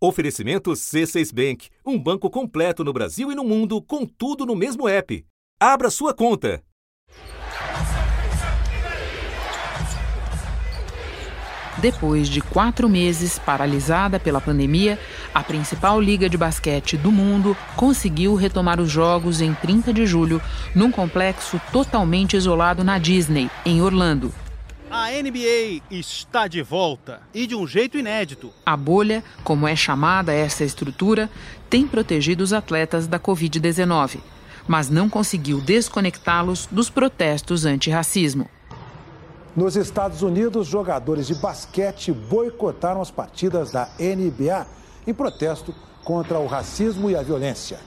Oferecimento 0.00 0.70
C6 0.70 1.34
Bank, 1.34 1.70
um 1.84 1.98
banco 1.98 2.30
completo 2.30 2.84
no 2.84 2.92
Brasil 2.92 3.32
e 3.32 3.34
no 3.34 3.42
mundo, 3.42 3.82
com 3.82 4.06
tudo 4.06 4.46
no 4.46 4.54
mesmo 4.54 4.88
app. 4.88 5.26
Abra 5.58 5.90
sua 5.90 6.14
conta. 6.14 6.62
Depois 11.78 12.28
de 12.28 12.40
quatro 12.40 12.88
meses 12.88 13.40
paralisada 13.40 14.20
pela 14.20 14.40
pandemia, 14.40 15.00
a 15.34 15.42
principal 15.42 16.00
liga 16.00 16.28
de 16.28 16.36
basquete 16.36 16.96
do 16.96 17.10
mundo 17.10 17.56
conseguiu 17.74 18.36
retomar 18.36 18.80
os 18.80 18.88
jogos 18.88 19.40
em 19.40 19.52
30 19.52 19.92
de 19.92 20.06
julho, 20.06 20.40
num 20.76 20.92
complexo 20.92 21.60
totalmente 21.72 22.36
isolado 22.36 22.84
na 22.84 22.98
Disney, 22.98 23.50
em 23.66 23.82
Orlando. 23.82 24.32
A 24.90 25.10
NBA 25.10 25.82
está 25.90 26.48
de 26.48 26.62
volta 26.62 27.20
e 27.34 27.46
de 27.46 27.54
um 27.54 27.66
jeito 27.66 27.98
inédito. 27.98 28.50
A 28.64 28.74
bolha, 28.74 29.22
como 29.44 29.68
é 29.68 29.76
chamada 29.76 30.32
essa 30.32 30.64
estrutura, 30.64 31.28
tem 31.68 31.86
protegido 31.86 32.42
os 32.42 32.54
atletas 32.54 33.06
da 33.06 33.20
Covid-19, 33.20 34.18
mas 34.66 34.88
não 34.88 35.10
conseguiu 35.10 35.60
desconectá-los 35.60 36.66
dos 36.70 36.88
protestos 36.88 37.66
antirracismo. 37.66 38.48
Nos 39.54 39.76
Estados 39.76 40.22
Unidos, 40.22 40.66
jogadores 40.66 41.26
de 41.26 41.34
basquete 41.34 42.10
boicotaram 42.10 43.02
as 43.02 43.10
partidas 43.10 43.70
da 43.70 43.90
NBA 44.00 44.66
em 45.06 45.12
protesto 45.12 45.74
contra 46.02 46.38
o 46.38 46.46
racismo 46.46 47.10
e 47.10 47.16
a 47.16 47.20
violência. 47.20 47.78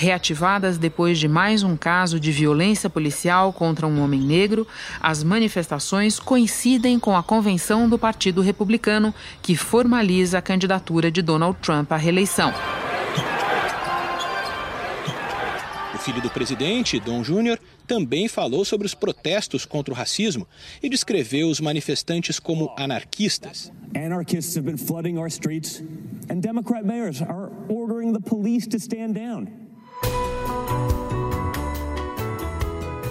Reativadas 0.00 0.78
depois 0.78 1.18
de 1.18 1.26
mais 1.26 1.64
um 1.64 1.76
caso 1.76 2.20
de 2.20 2.30
violência 2.30 2.88
policial 2.88 3.52
contra 3.52 3.84
um 3.84 4.00
homem 4.00 4.20
negro, 4.20 4.64
as 5.00 5.24
manifestações 5.24 6.20
coincidem 6.20 7.00
com 7.00 7.16
a 7.16 7.22
convenção 7.24 7.88
do 7.88 7.98
Partido 7.98 8.40
Republicano, 8.40 9.12
que 9.42 9.56
formaliza 9.56 10.38
a 10.38 10.40
candidatura 10.40 11.10
de 11.10 11.20
Donald 11.20 11.58
Trump 11.60 11.90
à 11.90 11.96
reeleição. 11.96 12.54
O 15.92 15.98
filho 15.98 16.22
do 16.22 16.30
presidente, 16.30 17.00
Dom 17.00 17.24
Júnior, 17.24 17.58
também 17.84 18.28
falou 18.28 18.64
sobre 18.64 18.86
os 18.86 18.94
protestos 18.94 19.66
contra 19.66 19.92
o 19.92 19.96
racismo 19.96 20.46
e 20.80 20.88
descreveu 20.88 21.48
os 21.48 21.58
manifestantes 21.58 22.38
como 22.38 22.72
anarquistas. 22.78 23.72
Anarchists 23.96 24.56
have 24.56 24.64
been 24.64 24.78
flooding 24.78 25.18
our 25.18 25.26
streets 25.26 25.82
and 26.30 26.40
Democrat 26.40 26.84
mayors 26.84 27.20
are 27.20 27.50
ordering 27.68 28.12
the 28.12 28.20
police 28.20 28.68
to 28.68 28.76
stand 28.76 29.14
down. 29.14 29.67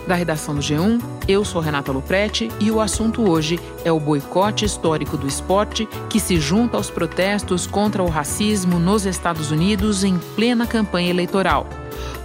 Da 0.08 0.16
redação 0.16 0.56
do 0.56 0.62
G1, 0.62 1.02
eu 1.28 1.44
sou 1.44 1.62
Renata 1.62 1.92
Luprete 1.92 2.50
e 2.62 2.72
o 2.72 2.80
assunto 2.80 3.30
hoje 3.30 3.60
é 3.84 3.92
o 3.92 4.00
boicote 4.00 4.64
histórico 4.64 5.18
do 5.18 5.28
esporte 5.28 5.86
que 6.10 6.20
se 6.20 6.40
junta 6.40 6.78
aos 6.78 6.90
protestos 6.90 7.68
contra 7.68 8.02
o 8.02 8.08
racismo 8.08 8.80
nos 8.80 9.06
Estados 9.06 9.52
Unidos 9.52 10.06
em 10.06 10.18
plena 10.36 10.66
campanha 10.66 11.10
eleitoral 11.10 11.68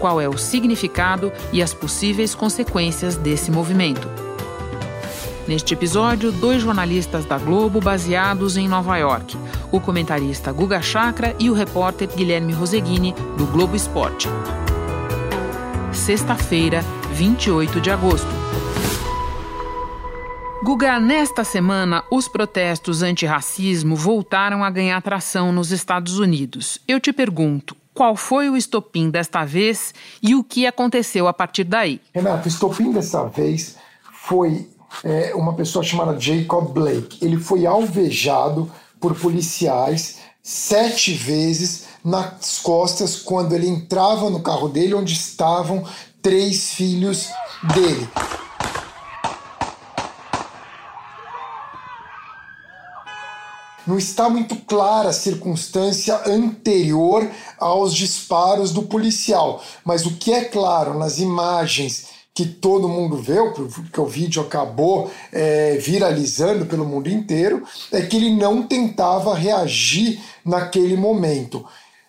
qual 0.02 0.20
é 0.20 0.28
o 0.28 0.36
significado 0.36 1.32
e 1.52 1.62
as 1.62 1.72
possíveis 1.72 2.34
consequências 2.34 3.16
desse 3.16 3.52
movimento. 3.52 4.21
Neste 5.46 5.74
episódio, 5.74 6.30
dois 6.30 6.62
jornalistas 6.62 7.24
da 7.24 7.36
Globo 7.36 7.80
baseados 7.80 8.56
em 8.56 8.68
Nova 8.68 8.96
York, 8.96 9.36
o 9.72 9.80
comentarista 9.80 10.52
Guga 10.52 10.80
Chakra 10.80 11.34
e 11.38 11.50
o 11.50 11.52
repórter 11.52 12.08
Guilherme 12.08 12.52
Roseguini, 12.52 13.12
do 13.36 13.44
Globo 13.46 13.74
Esporte. 13.74 14.28
Sexta-feira, 15.92 16.82
28 17.12 17.80
de 17.80 17.90
agosto. 17.90 18.28
Guga, 20.62 21.00
nesta 21.00 21.42
semana, 21.42 22.04
os 22.08 22.28
protestos 22.28 23.02
antirracismo 23.02 23.96
voltaram 23.96 24.62
a 24.62 24.70
ganhar 24.70 24.96
atração 24.96 25.50
nos 25.50 25.72
Estados 25.72 26.20
Unidos. 26.20 26.78
Eu 26.86 27.00
te 27.00 27.12
pergunto, 27.12 27.76
qual 27.92 28.14
foi 28.14 28.48
o 28.48 28.56
estopim 28.56 29.10
desta 29.10 29.44
vez 29.44 29.92
e 30.22 30.36
o 30.36 30.44
que 30.44 30.68
aconteceu 30.68 31.26
a 31.26 31.32
partir 31.32 31.64
daí. 31.64 32.00
Renato, 32.14 32.44
o 32.44 32.48
estopim 32.48 32.92
dessa 32.92 33.24
vez 33.24 33.76
foi 34.12 34.68
é, 35.04 35.34
uma 35.34 35.54
pessoa 35.54 35.84
chamada 35.84 36.18
Jacob 36.18 36.72
Blake. 36.72 37.18
Ele 37.24 37.38
foi 37.38 37.66
alvejado 37.66 38.70
por 39.00 39.14
policiais 39.14 40.18
sete 40.42 41.12
vezes 41.12 41.84
nas 42.04 42.58
costas 42.58 43.16
quando 43.16 43.54
ele 43.54 43.68
entrava 43.68 44.28
no 44.28 44.42
carro 44.42 44.68
dele, 44.68 44.94
onde 44.94 45.12
estavam 45.12 45.84
três 46.20 46.72
filhos 46.72 47.28
dele. 47.74 48.08
não 53.86 53.98
está 53.98 54.28
muito 54.28 54.56
clara 54.56 55.08
a 55.08 55.12
circunstância 55.12 56.20
anterior 56.26 57.28
aos 57.58 57.94
disparos 57.94 58.72
do 58.72 58.84
policial, 58.84 59.62
mas 59.84 60.06
o 60.06 60.16
que 60.16 60.32
é 60.32 60.44
claro 60.44 60.98
nas 60.98 61.18
imagens 61.18 62.11
que 62.34 62.46
todo 62.46 62.88
mundo 62.88 63.16
vê, 63.16 63.36
porque 63.52 64.00
o 64.00 64.06
vídeo 64.06 64.42
acabou 64.42 65.10
é, 65.30 65.76
viralizando 65.76 66.64
pelo 66.64 66.84
mundo 66.84 67.08
inteiro, 67.08 67.62
é 67.92 68.00
que 68.02 68.16
ele 68.16 68.34
não 68.34 68.62
tentava 68.62 69.34
reagir 69.34 70.18
naquele 70.44 70.96
momento. 70.96 71.64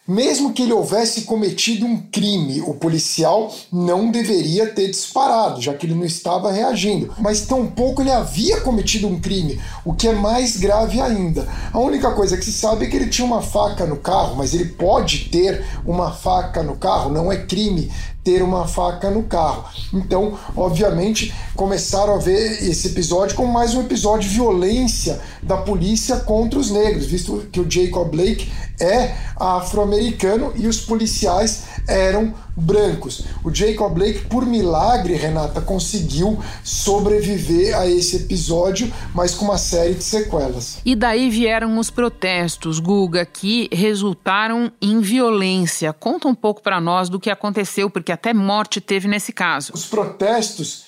Mesmo 0.05 0.51
que 0.51 0.63
ele 0.63 0.73
houvesse 0.73 1.21
cometido 1.21 1.85
um 1.85 1.97
crime, 1.97 2.61
o 2.61 2.73
policial 2.73 3.53
não 3.71 4.11
deveria 4.11 4.67
ter 4.67 4.89
disparado, 4.89 5.61
já 5.61 5.73
que 5.73 5.85
ele 5.85 5.95
não 5.95 6.03
estava 6.03 6.51
reagindo. 6.51 7.13
Mas 7.19 7.45
tampouco 7.45 8.01
ele 8.01 8.11
havia 8.11 8.59
cometido 8.59 9.07
um 9.07 9.21
crime, 9.21 9.61
o 9.85 9.93
que 9.93 10.09
é 10.09 10.13
mais 10.13 10.57
grave 10.57 10.99
ainda. 10.99 11.47
A 11.71 11.79
única 11.79 12.11
coisa 12.11 12.35
que 12.35 12.43
se 12.43 12.51
sabe 12.51 12.85
é 12.85 12.89
que 12.89 12.97
ele 12.97 13.07
tinha 13.07 13.25
uma 13.25 13.41
faca 13.41 13.85
no 13.85 13.95
carro, 13.95 14.35
mas 14.35 14.53
ele 14.53 14.65
pode 14.65 15.29
ter 15.29 15.65
uma 15.85 16.11
faca 16.11 16.61
no 16.61 16.75
carro, 16.75 17.09
não 17.09 17.31
é 17.31 17.37
crime 17.37 17.89
ter 18.23 18.41
uma 18.41 18.67
faca 18.67 19.11
no 19.11 19.23
carro. 19.23 19.65
Então, 19.93 20.37
obviamente, 20.55 21.33
começaram 21.55 22.15
a 22.15 22.17
ver 22.17 22.69
esse 22.69 22.87
episódio 22.87 23.35
como 23.35 23.51
mais 23.51 23.75
um 23.75 23.81
episódio 23.81 24.29
de 24.29 24.35
violência 24.35 25.19
da 25.41 25.57
polícia 25.57 26.17
contra 26.17 26.57
os 26.57 26.71
negros, 26.71 27.05
visto 27.05 27.45
que 27.51 27.59
o 27.59 27.69
Jacob 27.69 28.09
Blake 28.09 28.51
é 28.79 29.15
afro-americano 29.35 30.53
e 30.55 30.67
os 30.67 30.79
policiais 30.79 31.63
eram 31.87 32.33
brancos. 32.55 33.25
O 33.43 33.53
Jacob 33.53 33.93
Blake, 33.93 34.25
por 34.25 34.45
milagre, 34.45 35.15
Renata, 35.15 35.59
conseguiu 35.59 36.39
sobreviver 36.63 37.75
a 37.77 37.87
esse 37.87 38.17
episódio, 38.17 38.91
mas 39.13 39.33
com 39.33 39.45
uma 39.45 39.57
série 39.57 39.95
de 39.95 40.03
sequelas. 40.03 40.79
E 40.85 40.95
daí 40.95 41.29
vieram 41.29 41.77
os 41.77 41.89
protestos, 41.89 42.79
Guga, 42.79 43.25
que 43.25 43.67
resultaram 43.71 44.71
em 44.81 45.01
violência. 45.01 45.91
Conta 45.91 46.27
um 46.27 46.35
pouco 46.35 46.61
para 46.61 46.79
nós 46.79 47.09
do 47.09 47.19
que 47.19 47.29
aconteceu, 47.29 47.89
porque 47.89 48.11
até 48.13 48.33
morte 48.33 48.79
teve 48.79 49.07
nesse 49.07 49.31
caso. 49.31 49.71
Os 49.73 49.85
protestos 49.85 50.85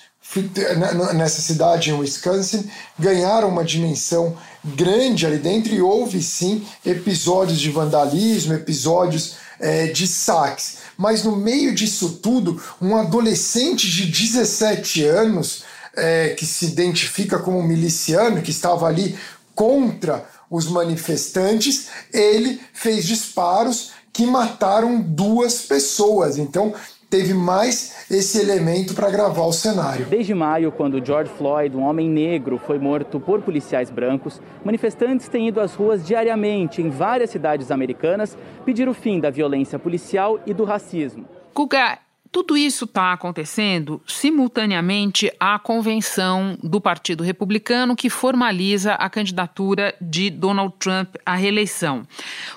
nessa 1.14 1.40
cidade 1.40 1.90
em 1.90 1.92
Wisconsin 1.92 2.68
ganharam 2.98 3.48
uma 3.48 3.64
dimensão 3.64 4.36
grande 4.64 5.24
ali 5.24 5.38
dentro 5.38 5.72
e 5.72 5.80
houve 5.80 6.20
sim 6.20 6.66
episódios 6.84 7.60
de 7.60 7.70
vandalismo, 7.70 8.52
episódios 8.52 9.36
é, 9.60 9.86
de 9.86 10.06
saques. 10.06 10.78
Mas 10.96 11.22
no 11.22 11.36
meio 11.36 11.74
disso 11.74 12.18
tudo, 12.22 12.60
um 12.80 12.96
adolescente 12.96 13.88
de 13.88 14.06
17 14.06 15.04
anos, 15.04 15.62
é, 15.96 16.30
que 16.30 16.44
se 16.44 16.66
identifica 16.66 17.38
como 17.38 17.62
miliciano, 17.62 18.42
que 18.42 18.50
estava 18.50 18.86
ali 18.86 19.16
contra 19.54 20.28
os 20.50 20.68
manifestantes, 20.68 21.86
ele 22.12 22.60
fez 22.72 23.06
disparos 23.06 23.92
que 24.12 24.26
mataram 24.26 25.00
duas 25.00 25.62
pessoas. 25.62 26.38
Então, 26.38 26.74
teve 27.08 27.34
mais 27.34 28.06
esse 28.10 28.40
elemento 28.40 28.94
para 28.94 29.10
gravar 29.10 29.44
o 29.44 29.52
cenário. 29.52 30.06
Desde 30.06 30.34
maio, 30.34 30.72
quando 30.72 31.04
George 31.04 31.30
Floyd, 31.36 31.76
um 31.76 31.82
homem 31.82 32.08
negro, 32.08 32.58
foi 32.58 32.78
morto 32.78 33.18
por 33.20 33.42
policiais 33.42 33.90
brancos, 33.90 34.40
manifestantes 34.64 35.28
têm 35.28 35.48
ido 35.48 35.60
às 35.60 35.74
ruas 35.74 36.04
diariamente 36.04 36.82
em 36.82 36.90
várias 36.90 37.30
cidades 37.30 37.70
americanas 37.70 38.36
pedir 38.64 38.88
o 38.88 38.94
fim 38.94 39.20
da 39.20 39.30
violência 39.30 39.78
policial 39.78 40.40
e 40.46 40.52
do 40.52 40.64
racismo. 40.64 41.26
Kuka, 41.54 41.98
tudo 42.30 42.56
isso 42.56 42.84
está 42.84 43.12
acontecendo 43.12 44.02
simultaneamente 44.06 45.32
à 45.38 45.58
convenção 45.58 46.58
do 46.62 46.80
Partido 46.80 47.22
Republicano 47.22 47.96
que 47.96 48.10
formaliza 48.10 48.94
a 48.94 49.08
candidatura 49.08 49.94
de 50.00 50.30
Donald 50.30 50.74
Trump 50.78 51.16
à 51.24 51.34
reeleição. 51.34 52.06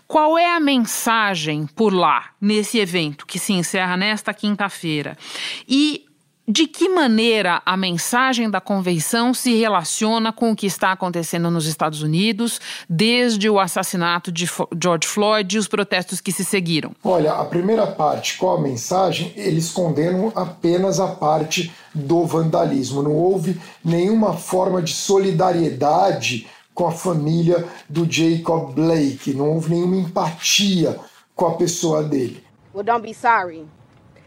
Qual 0.08 0.38
é 0.38 0.56
a 0.56 0.60
mensagem 0.60 1.68
por 1.68 1.94
lá, 1.94 2.32
nesse 2.42 2.80
evento 2.80 3.26
que 3.26 3.40
se 3.40 3.54
encerra 3.54 3.96
nesta 3.96 4.34
quinta-feira? 4.34 5.18
E 5.68 6.09
de 6.52 6.66
que 6.66 6.90
maneira 6.90 7.62
a 7.64 7.78
mensagem 7.78 8.50
da 8.50 8.60
convenção 8.60 9.36
se 9.36 9.56
relaciona 9.56 10.34
com 10.34 10.50
o 10.50 10.56
que 10.56 10.66
está 10.66 10.92
acontecendo 10.92 11.52
nos 11.52 11.68
Estados 11.68 12.02
Unidos, 12.02 12.60
desde 12.90 13.48
o 13.48 13.60
assassinato 13.60 14.32
de 14.32 14.50
George 14.82 15.08
Floyd 15.08 15.56
e 15.56 15.60
os 15.60 15.68
protestos 15.68 16.20
que 16.20 16.32
se 16.32 16.44
seguiram? 16.44 16.92
Olha, 17.04 17.34
a 17.34 17.46
primeira 17.46 17.86
parte, 17.86 18.36
qual 18.36 18.58
a 18.58 18.62
mensagem? 18.62 19.32
Eles 19.36 19.72
condenam 19.72 20.34
apenas 20.36 21.00
a 21.00 21.10
parte 21.10 21.72
do 21.94 22.26
vandalismo. 22.26 23.04
Não 23.04 23.14
houve 23.14 23.62
nenhuma 23.86 24.34
forma 24.34 24.82
de 24.82 24.92
solidariedade 24.92 26.48
com 26.74 26.88
a 26.88 26.92
família 26.92 27.64
do 27.88 28.12
Jacob 28.12 28.74
Blake, 28.74 29.36
não 29.36 29.52
houve 29.52 29.76
nenhuma 29.76 29.98
empatia 29.98 30.98
com 31.36 31.46
a 31.46 31.56
pessoa 31.56 32.02
dele. 32.02 32.44
Well, 32.74 32.84
don't 32.84 33.04
be 33.04 33.14
sorry, 33.14 33.68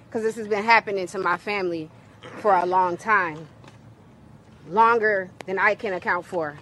because 0.07 0.25
this 0.25 0.39
has 0.39 0.47
been 0.47 0.65
happening 0.65 1.07
to 1.07 1.19
my 1.19 1.37
family 1.37 1.91
for 2.41 2.55
a 2.55 2.65
long 2.65 2.97
time, 2.97 3.39
longer 4.71 5.31
than 5.47 5.59
I 5.59 5.75
can 5.75 5.95
account 5.95 6.27
for. 6.27 6.57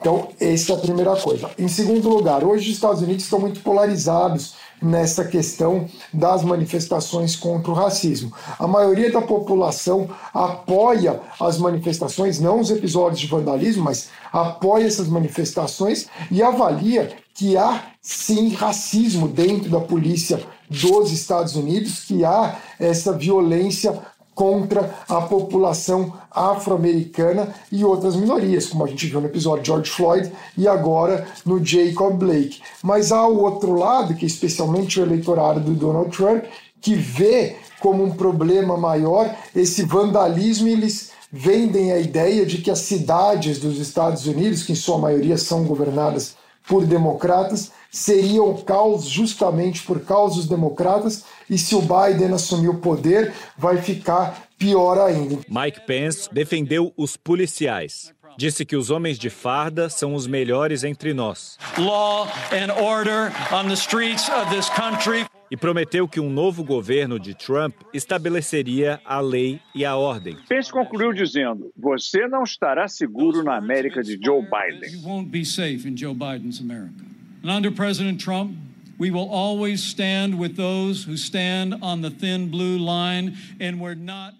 Então, 0.00 0.28
essa 0.38 0.72
é 0.72 0.76
a 0.76 0.78
primeira 0.78 1.16
coisa. 1.16 1.50
Em 1.58 1.68
segundo 1.68 2.08
lugar, 2.08 2.44
hoje 2.44 2.68
os 2.68 2.76
Estados 2.76 3.00
Unidos 3.00 3.24
estão 3.24 3.38
muito 3.38 3.60
polarizados 3.60 4.54
nessa 4.82 5.24
questão 5.24 5.88
das 6.12 6.42
manifestações 6.44 7.34
contra 7.34 7.70
o 7.70 7.74
racismo. 7.74 8.30
A 8.58 8.66
maioria 8.66 9.10
da 9.10 9.22
população 9.22 10.10
apoia 10.34 11.20
as 11.40 11.58
manifestações, 11.58 12.38
não 12.38 12.60
os 12.60 12.70
episódios 12.70 13.20
de 13.20 13.26
vandalismo, 13.26 13.84
mas 13.84 14.10
apoia 14.30 14.84
essas 14.84 15.08
manifestações 15.08 16.06
e 16.30 16.42
avalia 16.42 17.16
que 17.32 17.56
há 17.56 17.84
sim 18.02 18.50
racismo 18.50 19.26
dentro 19.26 19.70
da 19.70 19.80
polícia 19.80 20.40
dos 20.68 21.12
Estados 21.12 21.56
Unidos, 21.56 22.04
que 22.04 22.24
há 22.24 22.58
essa 22.78 23.12
violência 23.12 23.98
contra 24.34 24.94
a 25.08 25.20
população 25.20 26.12
afro-americana 26.30 27.54
e 27.70 27.84
outras 27.84 28.16
minorias, 28.16 28.66
como 28.66 28.84
a 28.84 28.88
gente 28.88 29.06
viu 29.06 29.20
no 29.20 29.26
episódio 29.26 29.64
George 29.64 29.90
Floyd 29.90 30.32
e 30.58 30.66
agora 30.66 31.26
no 31.46 31.64
Jacob 31.64 32.14
Blake. 32.14 32.60
Mas 32.82 33.12
há 33.12 33.26
o 33.26 33.42
outro 33.42 33.74
lado, 33.74 34.14
que 34.14 34.24
é 34.24 34.28
especialmente 34.28 34.98
o 34.98 35.04
eleitorado 35.04 35.60
do 35.60 35.72
Donald 35.72 36.10
Trump, 36.14 36.44
que 36.80 36.94
vê 36.94 37.56
como 37.80 38.02
um 38.02 38.10
problema 38.10 38.76
maior 38.76 39.34
esse 39.54 39.84
vandalismo 39.84 40.66
e 40.66 40.72
eles 40.72 41.10
vendem 41.30 41.92
a 41.92 41.98
ideia 41.98 42.46
de 42.46 42.58
que 42.58 42.70
as 42.70 42.80
cidades 42.80 43.58
dos 43.58 43.78
Estados 43.78 44.26
Unidos, 44.26 44.62
que 44.62 44.72
em 44.72 44.76
sua 44.76 44.98
maioria 44.98 45.36
são 45.36 45.64
governadas 45.64 46.36
por 46.66 46.86
democratas, 46.86 47.70
seriam 47.90 48.56
caos 48.56 49.04
justamente 49.04 49.82
por 49.82 50.00
causa 50.00 50.36
dos 50.36 50.48
democratas, 50.48 51.24
e 51.48 51.58
se 51.58 51.74
o 51.74 51.82
Biden 51.82 52.34
assumir 52.34 52.68
o 52.68 52.78
poder, 52.78 53.32
vai 53.56 53.78
ficar 53.78 54.48
pior 54.58 54.98
ainda. 54.98 55.36
Mike 55.48 55.80
Pence 55.86 56.28
defendeu 56.32 56.92
os 56.96 57.16
policiais. 57.16 58.12
Disse 58.36 58.64
que 58.64 58.76
os 58.76 58.90
homens 58.90 59.18
de 59.18 59.30
farda 59.30 59.88
são 59.88 60.14
os 60.14 60.26
melhores 60.26 60.82
entre 60.82 61.14
nós. 61.14 61.56
Law 61.78 62.26
and 62.50 62.72
order 62.72 63.30
on 63.52 63.68
the 63.68 63.74
streets 63.74 64.28
of 64.28 64.50
this 64.50 64.68
country. 64.70 65.24
E 65.54 65.56
prometeu 65.56 66.08
que 66.08 66.18
um 66.18 66.28
novo 66.28 66.64
governo 66.64 67.16
de 67.16 67.32
Trump 67.32 67.76
estabeleceria 67.92 69.00
a 69.04 69.20
lei 69.20 69.60
e 69.72 69.84
a 69.84 69.94
ordem. 69.94 70.36
Pence 70.48 70.68
concluiu 70.72 71.12
dizendo: 71.12 71.70
"Você 71.76 72.26
não 72.26 72.42
estará 72.42 72.88
seguro 72.88 73.44
na 73.44 73.56
América 73.56 74.02
de 74.02 74.18
Joe 74.20 74.42
Biden." 74.42 74.92
You 74.92 75.08
won't 75.08 75.30
be 75.30 75.44
safe 75.44 75.88
in 75.88 75.96
Joe 75.96 76.12
Biden's 76.12 76.58
America. 76.58 77.04
And 77.44 77.52
under 77.52 77.70
President 77.70 78.20
Trump, 78.20 78.56
we 78.98 79.12
will 79.12 79.28
always 79.30 79.80
stand 79.80 80.40
with 80.40 80.56
those 80.56 81.08
who 81.08 81.16
stand 81.16 81.76
on 81.80 82.02
the 82.02 82.10
thin 82.10 82.50
blue 82.50 82.76
line 82.76 83.36
and 83.60 83.80
we're 83.80 83.94
not 83.94 84.34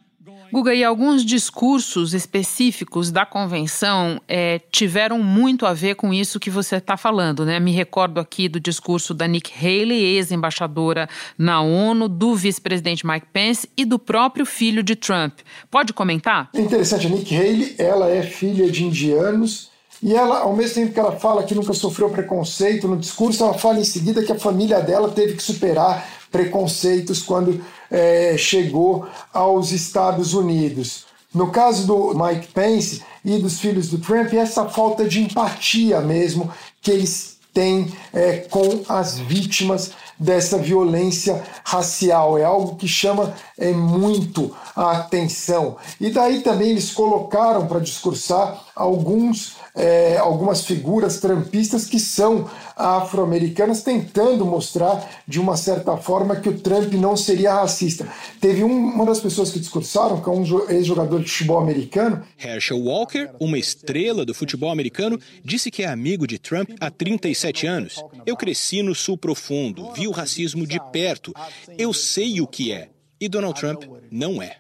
Guga, 0.51 0.75
e 0.75 0.83
alguns 0.83 1.25
discursos 1.25 2.15
específicos 2.15 3.11
da 3.11 3.27
convenção 3.27 4.21
é, 4.27 4.59
tiveram 4.71 5.19
muito 5.19 5.67
a 5.67 5.75
ver 5.75 5.97
com 5.97 6.15
isso 6.15 6.41
que 6.41 6.49
você 6.49 6.77
está 6.77 6.97
falando, 6.97 7.45
né? 7.45 7.61
Me 7.61 7.73
recordo 7.73 8.19
aqui 8.19 8.49
do 8.49 8.59
discurso 8.59 9.13
da 9.13 9.27
Nick 9.27 9.53
Haley, 9.53 10.17
ex-embaixadora 10.17 11.09
na 11.37 11.61
ONU, 11.61 12.09
do 12.09 12.35
vice-presidente 12.35 13.07
Mike 13.07 13.27
Pence 13.33 13.69
e 13.77 13.85
do 13.85 13.99
próprio 13.99 14.47
filho 14.47 14.83
de 14.83 14.97
Trump. 14.97 15.41
Pode 15.71 15.93
comentar? 15.93 16.49
É 16.55 16.61
interessante, 16.61 17.07
a 17.07 17.11
Nick 17.11 17.37
Haley, 17.37 17.75
ela 17.77 18.09
é 18.09 18.23
filha 18.23 18.71
de 18.71 18.85
indianos 18.85 19.71
e 20.03 20.15
ela, 20.15 20.41
ao 20.41 20.55
mesmo 20.55 20.75
tempo 20.75 20.93
que 20.93 21.01
ela 21.01 21.13
fala 21.13 21.43
que 21.43 21.55
nunca 21.55 21.73
sofreu 21.73 22.11
preconceito 22.11 22.87
no 22.87 22.97
discurso, 22.97 23.43
ela 23.43 23.55
fala 23.55 23.81
em 23.81 23.85
seguida 23.85 24.23
que 24.23 24.33
a 24.33 24.39
família 24.39 24.81
dela 24.81 25.11
teve 25.11 25.35
que 25.35 25.43
superar 25.43 26.07
preconceitos 26.35 27.23
quando 27.23 27.65
é, 27.89 28.35
chegou 28.37 29.07
aos 29.33 29.71
Estados 29.71 30.35
Unidos. 30.35 31.07
No 31.33 31.53
caso 31.53 31.87
do 31.87 32.13
Mike 32.13 32.49
Pence 32.49 33.03
e 33.25 33.39
dos 33.39 33.61
filhos 33.61 33.89
do 33.89 33.99
Trump, 33.99 34.33
essa 34.35 34.69
falta 34.69 35.05
de 35.05 35.23
empatia 35.23 36.01
mesmo 36.01 36.53
que 36.83 36.91
eles 36.91 37.39
têm 37.53 37.87
é, 38.13 38.39
com 38.51 38.83
as 38.89 39.17
vítimas 39.17 39.93
dessa 40.19 40.59
violência 40.59 41.43
racial. 41.65 42.39
É 42.39 42.45
algo 42.45 42.77
que 42.77 42.89
chama 42.89 43.35
é, 43.59 43.73
muito 43.73 44.55
a 44.75 44.93
atenção. 44.93 45.77
E 46.01 46.11
daí 46.11 46.41
também 46.41 46.71
eles 46.71 46.93
colocaram 46.93 47.67
para 47.67 47.81
discursar 47.81 48.65
alguns 48.75 49.57
é, 49.75 50.17
algumas 50.19 50.65
figuras 50.65 51.19
trampistas 51.19 51.87
que 51.87 51.99
são 51.99 52.49
afro-americanas, 52.77 53.83
tentando 53.83 54.45
mostrar 54.45 55.23
de 55.27 55.41
uma 55.41 55.57
certa 55.57 55.97
forma 55.97 56.37
que 56.37 56.49
o 56.49 56.59
Trump 56.59 56.93
não 56.95 57.17
seria 57.17 57.55
racista. 57.55 58.07
Teve 58.41 58.63
um, 58.63 58.71
uma 58.71 59.05
das 59.05 59.21
pessoas 59.21 59.51
que 59.51 59.59
discursaram, 59.59 60.21
que 60.21 60.29
é 60.29 60.33
um 60.33 60.71
ex-jogador 60.71 61.21
de 61.21 61.31
futebol 61.31 61.59
americano. 61.59 62.23
Herschel 62.39 62.79
Walker, 62.79 63.31
uma 63.41 63.59
estrela 63.59 64.25
do 64.25 64.35
futebol 64.35 64.71
americano, 64.71 65.19
disse 65.45 65.71
que 65.71 65.83
é 65.83 65.89
amigo 65.89 66.27
de 66.27 66.39
Trump 66.39 66.71
há 66.81 66.91
37 66.91 67.67
anos. 67.67 68.05
Eu 68.25 68.37
cresci 68.37 68.83
no 68.83 68.95
Sul 68.95 69.19
Profundo, 69.19 69.93
vi 69.93 70.04
o 70.07 70.13
racismo 70.13 70.67
de 70.67 70.81
perto. 70.93 71.33
Eu 71.79 71.93
sei 71.93 72.41
o 72.41 72.47
que 72.47 72.73
é. 72.73 72.91
E 73.21 73.29
Donald 73.29 73.59
Trump 73.59 73.85
não 74.11 74.43
é. 74.43 74.59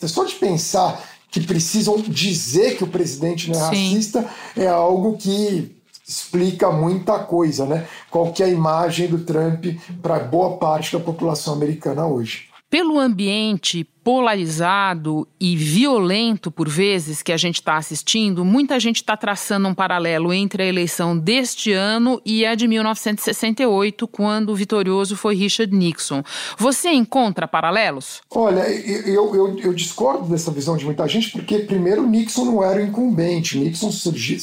É 0.00 0.08
só 0.08 0.24
de 0.24 0.34
pensar 0.34 1.00
que 1.30 1.40
precisam 1.40 2.00
dizer 2.00 2.76
que 2.76 2.84
o 2.84 2.86
presidente 2.86 3.50
não 3.50 3.66
é 3.66 3.70
Sim. 3.70 3.88
racista 3.94 4.28
é 4.56 4.66
algo 4.66 5.16
que 5.16 5.76
explica 6.06 6.70
muita 6.70 7.18
coisa, 7.18 7.66
né? 7.66 7.86
Qual 8.10 8.32
que 8.32 8.42
é 8.42 8.46
a 8.46 8.48
imagem 8.48 9.08
do 9.08 9.18
Trump 9.18 9.66
para 10.00 10.20
boa 10.20 10.56
parte 10.56 10.96
da 10.96 11.02
população 11.02 11.54
americana 11.54 12.06
hoje. 12.06 12.48
Pelo 12.76 12.98
ambiente 12.98 13.84
polarizado 14.04 15.26
e 15.40 15.56
violento, 15.56 16.50
por 16.50 16.68
vezes, 16.68 17.22
que 17.22 17.32
a 17.32 17.36
gente 17.38 17.54
está 17.54 17.78
assistindo, 17.78 18.44
muita 18.44 18.78
gente 18.78 18.96
está 18.96 19.16
traçando 19.16 19.66
um 19.66 19.74
paralelo 19.74 20.30
entre 20.30 20.62
a 20.62 20.66
eleição 20.66 21.16
deste 21.16 21.72
ano 21.72 22.20
e 22.22 22.44
a 22.44 22.54
de 22.54 22.68
1968, 22.68 24.06
quando 24.06 24.50
o 24.50 24.54
vitorioso 24.54 25.16
foi 25.16 25.34
Richard 25.34 25.74
Nixon. 25.74 26.22
Você 26.58 26.90
encontra 26.90 27.48
paralelos? 27.48 28.20
Olha, 28.30 28.68
eu, 28.70 29.34
eu, 29.34 29.58
eu 29.58 29.72
discordo 29.72 30.28
dessa 30.28 30.50
visão 30.50 30.76
de 30.76 30.84
muita 30.84 31.08
gente, 31.08 31.32
porque, 31.32 31.60
primeiro, 31.60 32.06
Nixon 32.06 32.44
não 32.44 32.62
era 32.62 32.82
incumbente. 32.82 33.56
Nixon 33.56 33.90
surgiu, 33.90 34.38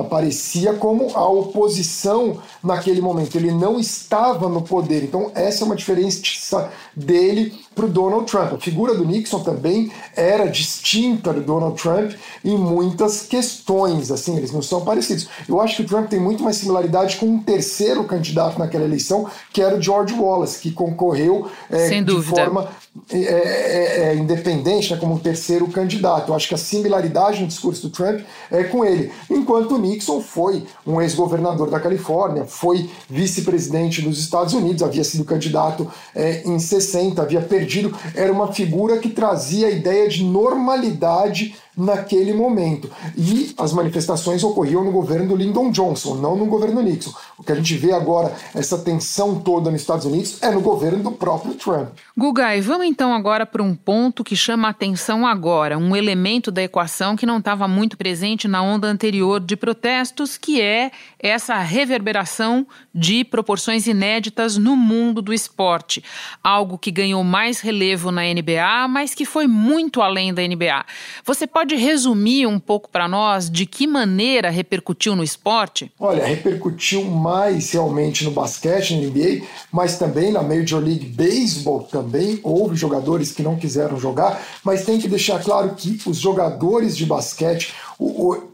aparecia 0.00 0.74
como 0.74 1.16
a 1.16 1.28
oposição 1.28 2.38
naquele 2.62 3.00
momento. 3.00 3.36
Ele 3.36 3.52
não 3.52 3.78
estava 3.78 4.48
no 4.48 4.62
poder. 4.62 5.04
Então, 5.04 5.30
essa 5.34 5.64
é 5.64 5.66
uma 5.66 5.76
diferença 5.76 6.70
dele 6.94 7.54
para 7.74 7.86
o 7.86 7.88
Donald 7.88 8.30
Trump. 8.30 8.54
A 8.54 8.58
figura 8.58 8.94
do 8.94 9.04
Nixon 9.04 9.40
também 9.40 9.92
era 10.16 10.46
distinta 10.46 11.32
do 11.32 11.40
Donald 11.40 11.80
Trump 11.80 12.12
em 12.44 12.56
muitas 12.56 13.22
questões, 13.22 14.10
assim, 14.10 14.36
eles 14.36 14.52
não 14.52 14.62
são 14.62 14.80
parecidos. 14.80 15.28
Eu 15.48 15.60
acho 15.60 15.76
que 15.76 15.82
o 15.82 15.86
Trump 15.86 16.08
tem 16.08 16.18
muito 16.18 16.42
mais 16.42 16.56
similaridade 16.56 17.16
com 17.16 17.26
um 17.26 17.38
terceiro 17.38 18.04
candidato 18.04 18.58
naquela 18.58 18.84
eleição, 18.84 19.28
que 19.52 19.62
era 19.62 19.76
o 19.76 19.82
George 19.82 20.14
Wallace, 20.14 20.58
que 20.60 20.72
concorreu 20.72 21.48
é, 21.70 22.00
de 22.00 22.22
forma 22.22 22.68
é, 23.10 23.16
é, 23.18 24.08
é, 24.08 24.14
independente, 24.14 24.92
né, 24.92 24.98
como 24.98 25.18
terceiro 25.18 25.66
candidato. 25.68 26.30
Eu 26.30 26.34
acho 26.34 26.48
que 26.48 26.54
a 26.54 26.58
similaridade 26.58 27.40
no 27.40 27.46
discurso 27.46 27.88
do 27.88 27.90
Trump 27.90 28.20
é 28.50 28.64
com 28.64 28.84
ele. 28.84 29.12
Enquanto 29.30 29.78
Nixon 29.78 30.20
foi 30.20 30.64
um 30.86 31.00
ex-governador 31.00 31.70
da 31.70 31.80
Califórnia, 31.80 32.44
foi 32.44 32.88
vice-presidente 33.08 34.02
dos 34.02 34.18
Estados 34.18 34.54
Unidos, 34.54 34.82
havia 34.82 35.04
sido 35.04 35.24
candidato 35.24 35.90
é, 36.14 36.42
em 36.44 36.58
60, 36.58 37.20
havia 37.20 37.40
perdido, 37.40 37.96
era 38.14 38.32
uma 38.32 38.52
figura 38.52 38.98
que 38.98 39.08
trazia 39.08 39.68
a 39.68 39.70
ideia 39.70 40.08
de 40.08 40.22
normalidade 40.22 41.54
naquele 41.78 42.32
momento. 42.32 42.90
E 43.16 43.54
as 43.56 43.72
manifestações 43.72 44.42
ocorriam 44.42 44.82
no 44.84 44.90
governo 44.90 45.28
do 45.28 45.36
Lyndon 45.36 45.70
Johnson, 45.70 46.16
não 46.16 46.36
no 46.36 46.46
governo 46.46 46.82
Nixon. 46.82 47.12
O 47.38 47.44
que 47.44 47.52
a 47.52 47.54
gente 47.54 47.74
vê 47.76 47.92
agora, 47.92 48.34
essa 48.54 48.76
tensão 48.78 49.36
toda 49.36 49.70
nos 49.70 49.80
Estados 49.80 50.04
Unidos, 50.04 50.42
é 50.42 50.50
no 50.50 50.60
governo 50.60 51.04
do 51.04 51.12
próprio 51.12 51.54
Trump. 51.54 51.90
Gugai, 52.16 52.60
vamos 52.60 52.86
então 52.86 53.14
agora 53.14 53.46
para 53.46 53.62
um 53.62 53.74
ponto 53.74 54.24
que 54.24 54.34
chama 54.34 54.66
a 54.66 54.72
atenção 54.72 55.24
agora, 55.24 55.78
um 55.78 55.94
elemento 55.94 56.50
da 56.50 56.62
equação 56.62 57.16
que 57.16 57.24
não 57.24 57.38
estava 57.38 57.68
muito 57.68 57.96
presente 57.96 58.48
na 58.48 58.60
onda 58.60 58.88
anterior 58.88 59.38
de 59.38 59.56
protestos, 59.56 60.36
que 60.36 60.60
é 60.60 60.90
essa 61.18 61.56
reverberação 61.58 62.66
de 62.92 63.24
proporções 63.24 63.86
inéditas 63.86 64.56
no 64.56 64.76
mundo 64.76 65.22
do 65.22 65.32
esporte. 65.32 66.02
Algo 66.42 66.76
que 66.76 66.90
ganhou 66.90 67.22
mais 67.22 67.60
relevo 67.60 68.10
na 68.10 68.22
NBA, 68.22 68.88
mas 68.88 69.14
que 69.14 69.24
foi 69.24 69.46
muito 69.46 70.02
além 70.02 70.34
da 70.34 70.42
NBA. 70.42 70.84
Você 71.24 71.46
pode 71.46 71.67
pode 71.68 71.76
resumir 71.76 72.46
um 72.46 72.58
pouco 72.58 72.88
para 72.88 73.06
nós 73.06 73.50
de 73.50 73.66
que 73.66 73.86
maneira 73.86 74.48
repercutiu 74.48 75.14
no 75.14 75.22
esporte? 75.22 75.92
Olha, 76.00 76.24
repercutiu 76.24 77.04
mais 77.04 77.72
realmente 77.72 78.24
no 78.24 78.30
basquete, 78.30 78.94
na 78.94 79.06
NBA, 79.06 79.44
mas 79.70 79.98
também 79.98 80.32
na 80.32 80.42
Major 80.42 80.82
League 80.82 81.04
Baseball 81.04 81.82
também 81.82 82.40
houve 82.42 82.74
jogadores 82.74 83.32
que 83.32 83.42
não 83.42 83.56
quiseram 83.56 84.00
jogar, 84.00 84.42
mas 84.64 84.86
tem 84.86 84.98
que 84.98 85.06
deixar 85.06 85.42
claro 85.42 85.74
que 85.74 86.00
os 86.06 86.16
jogadores 86.16 86.96
de 86.96 87.04
basquete, 87.04 87.74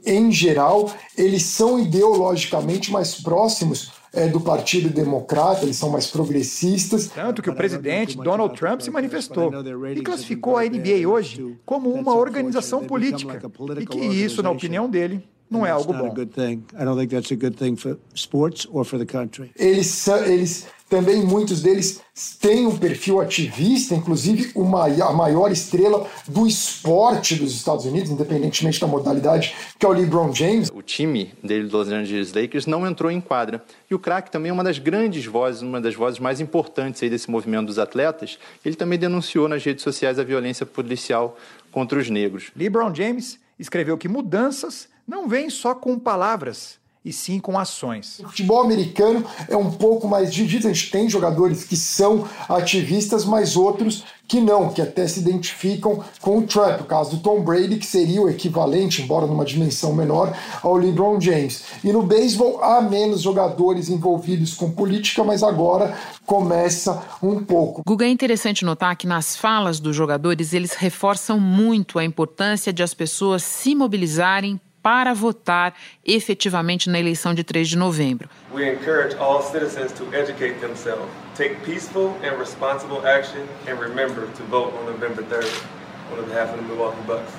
em 0.04 0.33
geral, 0.33 0.90
eles 1.16 1.44
são 1.44 1.78
ideologicamente 1.78 2.90
mais 2.90 3.14
próximos 3.14 3.92
é, 4.14 4.28
do 4.28 4.40
Partido 4.40 4.88
Democrata, 4.88 5.64
eles 5.64 5.76
são 5.76 5.90
mais 5.90 6.06
progressistas. 6.06 7.09
Tanto 7.09 7.42
que 7.42 7.50
o 7.50 7.54
presidente 7.54 8.16
Donald 8.16 8.56
Trump 8.56 8.80
se 8.80 8.90
manifestou 8.90 9.52
e 9.94 10.02
classificou 10.02 10.56
a 10.56 10.62
NBA 10.64 11.06
hoje 11.06 11.56
como 11.64 11.90
uma 11.90 12.14
organização 12.14 12.85
política 12.85 13.40
e 13.80 13.87
que 13.87 13.99
isso, 13.99 14.42
na 14.42 14.50
opinião 14.50 14.88
dele, 14.88 15.23
não 15.50 15.66
é 15.66 15.71
algo 15.71 15.92
bom. 15.92 16.14
Eles, 19.56 20.09
eles 20.09 20.66
também 20.94 21.24
muitos 21.24 21.60
deles 21.60 22.00
têm 22.40 22.68
um 22.68 22.78
perfil 22.78 23.20
ativista, 23.20 23.96
inclusive 23.96 24.52
uma, 24.54 24.86
a 24.86 25.12
maior 25.12 25.50
estrela 25.50 26.08
do 26.28 26.46
esporte 26.46 27.34
dos 27.34 27.52
Estados 27.52 27.84
Unidos, 27.84 28.12
independentemente 28.12 28.80
da 28.80 28.86
modalidade, 28.86 29.56
que 29.76 29.84
é 29.84 29.88
o 29.88 29.92
LeBron 29.92 30.32
James. 30.32 30.70
O 30.72 30.82
time 30.82 31.34
dele, 31.42 31.68
Los 31.68 31.88
Angeles 31.88 32.32
Lakers, 32.32 32.66
não 32.66 32.86
entrou 32.86 33.10
em 33.10 33.20
quadra. 33.20 33.64
E 33.90 33.94
o 33.94 33.98
craque 33.98 34.30
também 34.30 34.50
é 34.50 34.52
uma 34.52 34.62
das 34.62 34.78
grandes 34.78 35.26
vozes, 35.26 35.62
uma 35.62 35.80
das 35.80 35.96
vozes 35.96 36.20
mais 36.20 36.40
importantes 36.40 37.02
aí 37.02 37.10
desse 37.10 37.28
movimento 37.28 37.66
dos 37.66 37.80
atletas. 37.80 38.38
Ele 38.64 38.76
também 38.76 38.96
denunciou 38.96 39.48
nas 39.48 39.64
redes 39.64 39.82
sociais 39.82 40.16
a 40.20 40.22
violência 40.22 40.64
policial 40.64 41.36
contra 41.72 41.98
os 41.98 42.08
negros. 42.08 42.52
LeBron 42.54 42.94
James 42.94 43.40
escreveu 43.58 43.98
que 43.98 44.06
mudanças 44.06 44.88
não 45.08 45.26
vêm 45.26 45.50
só 45.50 45.74
com 45.74 45.98
palavras, 45.98 46.78
e 47.04 47.12
sim 47.12 47.38
com 47.38 47.58
ações. 47.58 48.20
O 48.20 48.28
futebol 48.28 48.62
americano 48.62 49.25
é 49.49 49.56
um 49.56 49.70
pouco 49.70 50.08
mais 50.08 50.32
dividido. 50.32 50.68
A 50.68 50.73
gente 50.73 50.90
tem 50.90 51.08
jogadores 51.08 51.62
que 51.62 51.76
são 51.76 52.26
ativistas, 52.49 53.25
mas 53.25 53.56
outros 53.56 54.04
que 54.26 54.40
não, 54.40 54.70
que 54.70 54.80
até 54.80 55.06
se 55.06 55.20
identificam 55.20 56.02
com 56.20 56.38
o 56.38 56.46
Trump. 56.46 56.80
O 56.80 56.84
caso 56.84 57.16
do 57.16 57.23
Tom 57.23 57.42
Brady, 57.42 57.76
que 57.76 57.87
seria 57.87 58.23
o 58.23 58.28
equivalente, 58.28 59.02
embora 59.02 59.26
numa 59.26 59.44
dimensão 59.44 59.92
menor, 59.92 60.34
ao 60.62 60.76
LeBron 60.76 61.20
James. 61.20 61.64
E 61.84 61.92
no 61.92 62.02
beisebol 62.02 62.62
há 62.64 62.80
menos 62.80 63.20
jogadores 63.20 63.90
envolvidos 63.90 64.54
com 64.54 64.70
política, 64.70 65.23
mas 65.23 65.42
agora 65.42 65.94
começa 66.25 67.02
um 67.23 67.44
pouco. 67.44 67.82
Guga, 67.87 68.06
é 68.06 68.08
interessante 68.08 68.64
notar 68.64 68.96
que 68.96 69.06
nas 69.06 69.37
falas 69.37 69.78
dos 69.78 69.94
jogadores 69.94 70.54
eles 70.54 70.73
reforçam 70.73 71.38
muito 71.38 71.99
a 71.99 72.04
importância 72.04 72.73
de 72.73 72.82
as 72.82 72.94
pessoas 72.94 73.42
se 73.42 73.75
mobilizarem 73.75 74.58
para 74.84 75.14
votar 75.14 75.74
efetivamente 76.04 76.90
na 76.90 77.00
eleição 77.00 77.32
de 77.32 77.42
3 77.42 77.66
de 77.70 77.78
novembro. 77.78 78.28
We 78.52 78.70
encourage 78.70 79.16
all 79.16 79.42
citizens 79.42 79.92
to 79.92 80.04
educate 80.14 80.60
themselves, 80.60 81.08
take 81.34 81.56
peaceful 81.64 82.14
and 82.22 82.38
responsible 82.38 82.98
action 83.06 83.40
and 83.66 83.80
remember 83.80 84.26
to 84.36 84.42
vote 84.50 84.74
on 84.78 84.84
November 84.84 85.24
3rd 85.24 85.48
on 86.12 86.28
behalf 86.28 86.50
of 86.50 86.58
the 86.58 86.68
Milwaukee 86.68 87.00
Bucks. 87.06 87.32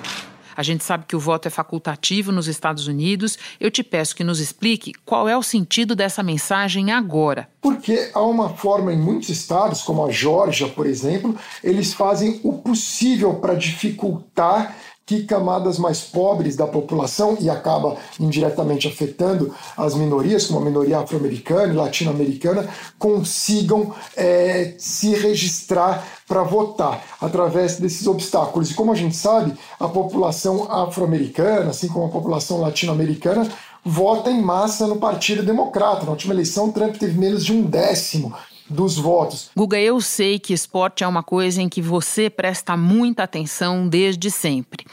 A 0.57 0.63
gente 0.63 0.83
sabe 0.83 1.03
que 1.05 1.15
o 1.15 1.19
voto 1.19 1.47
é 1.47 1.51
facultativo 1.51 2.31
nos 2.31 2.47
Estados 2.47 2.87
Unidos. 2.87 3.37
Eu 3.59 3.69
te 3.69 3.83
peço 3.83 4.15
que 4.15 4.23
nos 4.23 4.39
explique 4.39 4.93
qual 5.05 5.27
é 5.27 5.37
o 5.37 5.43
sentido 5.43 5.95
dessa 5.95 6.23
mensagem 6.23 6.91
agora. 6.91 7.49
Porque 7.61 8.09
há 8.13 8.21
uma 8.21 8.49
forma 8.49 8.93
em 8.93 8.97
muitos 8.97 9.27
estados, 9.29 9.81
como 9.83 10.05
a 10.05 10.11
Geórgia, 10.11 10.69
por 10.69 10.87
exemplo, 10.87 11.37
eles 11.61 11.93
fazem 11.93 12.39
o 12.41 12.53
possível 12.53 13.35
para 13.35 13.53
dificultar 13.53 14.73
que 15.05 15.24
camadas 15.24 15.77
mais 15.77 16.01
pobres 16.01 16.55
da 16.55 16.65
população 16.65 17.38
e 17.39 17.50
acaba 17.50 17.95
indiretamente 18.19 18.88
afetando 18.88 19.53
as 19.77 19.93
minorias, 19.93 20.47
como 20.47 20.59
a 20.59 20.65
minoria 20.65 21.00
afro-americana 21.00 21.71
e 21.71 21.75
latino-americana, 21.75 22.67
consigam 22.97 23.93
é, 24.17 24.74
se 24.79 25.13
registrar 25.13 26.03
para 26.27 26.41
votar 26.41 27.03
através 27.21 27.77
desses 27.77 28.07
obstáculos. 28.07 28.71
E 28.71 28.74
como 28.74 28.91
a 28.91 28.95
gente 28.95 29.15
sabe, 29.15 29.53
a 29.79 29.88
população 29.88 30.71
afro-americana, 30.71 31.69
assim 31.69 31.88
como 31.88 32.05
a 32.05 32.09
população 32.09 32.59
latino-americana, 32.59 33.47
vota 33.83 34.31
em 34.31 34.41
massa 34.41 34.88
no 34.88 34.95
Partido 34.95 35.43
Democrata. 35.43 36.05
Na 36.05 36.12
última 36.12 36.33
eleição, 36.33 36.71
Trump 36.71 36.95
teve 36.95 37.19
menos 37.19 37.45
de 37.45 37.53
um 37.53 37.62
décimo 37.62 38.33
dos 38.69 38.98
votos. 38.98 39.51
Guga, 39.55 39.79
eu 39.79 40.01
sei 40.01 40.39
que 40.39 40.53
esporte 40.53 41.03
é 41.03 41.07
uma 41.07 41.24
coisa 41.24 41.62
em 41.62 41.69
que 41.69 41.81
você 41.81 42.29
presta 42.29 42.75
muita 42.75 43.24
atenção 43.24 43.88
desde 43.88 44.31
sempre. 44.31 44.86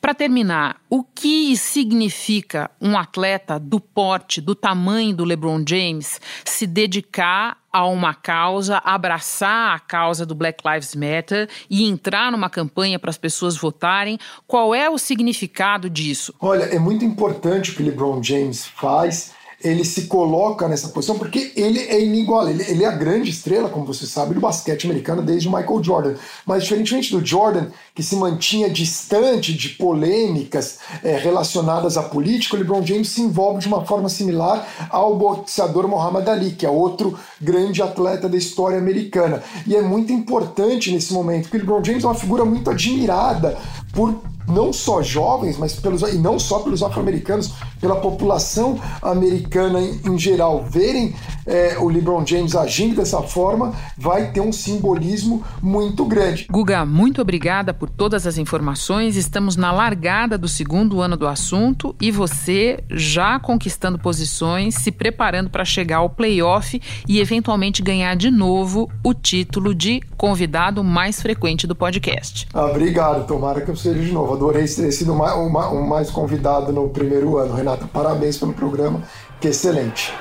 Para 0.00 0.14
terminar, 0.14 0.80
o 0.90 1.02
que 1.02 1.56
significa 1.56 2.70
um 2.80 2.96
atleta 2.96 3.58
do 3.58 3.80
porte, 3.80 4.40
do 4.40 4.54
tamanho 4.54 5.14
do 5.14 5.24
LeBron 5.24 5.62
James, 5.66 6.20
se 6.44 6.66
dedicar 6.66 7.58
a 7.72 7.86
uma 7.86 8.12
causa, 8.12 8.78
abraçar 8.84 9.74
a 9.74 9.78
causa 9.78 10.26
do 10.26 10.34
Black 10.34 10.62
Lives 10.68 10.94
Matter 10.94 11.48
e 11.70 11.84
entrar 11.88 12.30
numa 12.30 12.50
campanha 12.50 12.98
para 12.98 13.08
as 13.08 13.16
pessoas 13.16 13.56
votarem. 13.56 14.18
Qual 14.46 14.74
é 14.74 14.90
o 14.90 14.98
significado 14.98 15.88
disso? 15.88 16.34
Olha, 16.38 16.64
é 16.64 16.78
muito 16.78 17.04
importante 17.04 17.70
o 17.70 17.74
que 17.74 17.82
LeBron 17.82 18.22
James 18.22 18.66
faz 18.66 19.32
ele 19.62 19.84
se 19.84 20.02
coloca 20.02 20.68
nessa 20.68 20.88
posição 20.88 21.18
porque 21.18 21.52
ele 21.56 21.78
é 21.78 22.02
inigualável. 22.02 22.54
Ele, 22.54 22.70
ele, 22.70 22.84
é 22.84 22.88
a 22.88 22.92
grande 22.92 23.30
estrela, 23.30 23.68
como 23.68 23.86
você 23.86 24.06
sabe, 24.06 24.34
do 24.34 24.40
basquete 24.40 24.86
americano 24.86 25.22
desde 25.22 25.48
Michael 25.48 25.82
Jordan. 25.82 26.14
Mas, 26.46 26.64
diferentemente 26.64 27.12
do 27.12 27.24
Jordan, 27.24 27.66
que 27.94 28.02
se 28.02 28.16
mantinha 28.16 28.68
distante 28.68 29.52
de 29.52 29.70
polêmicas 29.70 30.78
é, 31.02 31.16
relacionadas 31.16 31.96
à 31.96 32.02
política, 32.02 32.56
o 32.56 32.58
LeBron 32.58 32.84
James 32.84 33.08
se 33.08 33.20
envolve 33.20 33.60
de 33.60 33.68
uma 33.68 33.84
forma 33.84 34.08
similar 34.08 34.66
ao 34.90 35.16
boxeador 35.16 35.86
Muhammad 35.88 36.28
Ali, 36.28 36.52
que 36.52 36.66
é 36.66 36.70
outro 36.70 37.18
grande 37.40 37.82
atleta 37.82 38.28
da 38.28 38.36
história 38.36 38.78
americana. 38.78 39.42
E 39.66 39.76
é 39.76 39.82
muito 39.82 40.12
importante 40.12 40.90
nesse 40.90 41.12
momento, 41.12 41.48
porque 41.48 41.58
o 41.58 41.60
LeBron 41.60 41.84
James 41.84 42.04
é 42.04 42.06
uma 42.06 42.14
figura 42.14 42.44
muito 42.44 42.70
admirada 42.70 43.56
por 43.92 44.14
não 44.46 44.72
só 44.72 45.02
jovens, 45.02 45.56
mas 45.56 45.74
pelos, 45.74 46.02
e 46.02 46.18
não 46.18 46.38
só 46.38 46.60
pelos 46.60 46.82
afro-americanos, 46.82 47.52
pela 47.80 47.96
população 47.96 48.78
americana 49.02 49.80
em, 49.80 50.00
em 50.04 50.18
geral, 50.18 50.64
verem 50.68 51.14
é, 51.46 51.76
o 51.78 51.88
LeBron 51.88 52.24
James 52.26 52.54
agindo 52.54 52.96
dessa 52.96 53.22
forma, 53.22 53.72
vai 53.96 54.30
ter 54.30 54.40
um 54.40 54.52
simbolismo 54.52 55.42
muito 55.60 56.04
grande. 56.04 56.46
Guga, 56.50 56.84
muito 56.84 57.20
obrigada 57.20 57.74
por 57.74 57.88
todas 57.88 58.26
as 58.26 58.38
informações. 58.38 59.16
Estamos 59.16 59.56
na 59.56 59.72
largada 59.72 60.38
do 60.38 60.48
segundo 60.48 61.00
ano 61.00 61.16
do 61.16 61.26
assunto 61.26 61.94
e 62.00 62.10
você 62.10 62.82
já 62.90 63.38
conquistando 63.38 63.98
posições, 63.98 64.74
se 64.76 64.90
preparando 64.90 65.50
para 65.50 65.64
chegar 65.64 65.98
ao 65.98 66.10
playoff 66.10 66.80
e 67.08 67.20
eventualmente 67.20 67.82
ganhar 67.82 68.14
de 68.14 68.30
novo 68.30 68.90
o 69.02 69.14
título 69.14 69.74
de 69.74 70.00
convidado 70.16 70.84
mais 70.84 71.20
frequente 71.20 71.66
do 71.66 71.74
podcast. 71.74 72.46
Ah, 72.54 72.66
obrigado, 72.66 73.26
tomara 73.26 73.60
que 73.60 73.70
eu 73.70 73.76
seja 73.76 74.00
de 74.00 74.12
novo 74.12 74.31
adorei 74.32 74.64
ter 74.64 74.90
sido 74.92 75.12
o 75.12 75.88
mais 75.88 76.10
convidado 76.10 76.72
no 76.72 76.88
primeiro 76.88 77.38
ano. 77.38 77.54
Renata, 77.54 77.86
parabéns 77.86 78.38
pelo 78.38 78.52
programa, 78.52 79.02
que 79.40 79.48
é 79.48 79.50
excelente. 79.50 80.12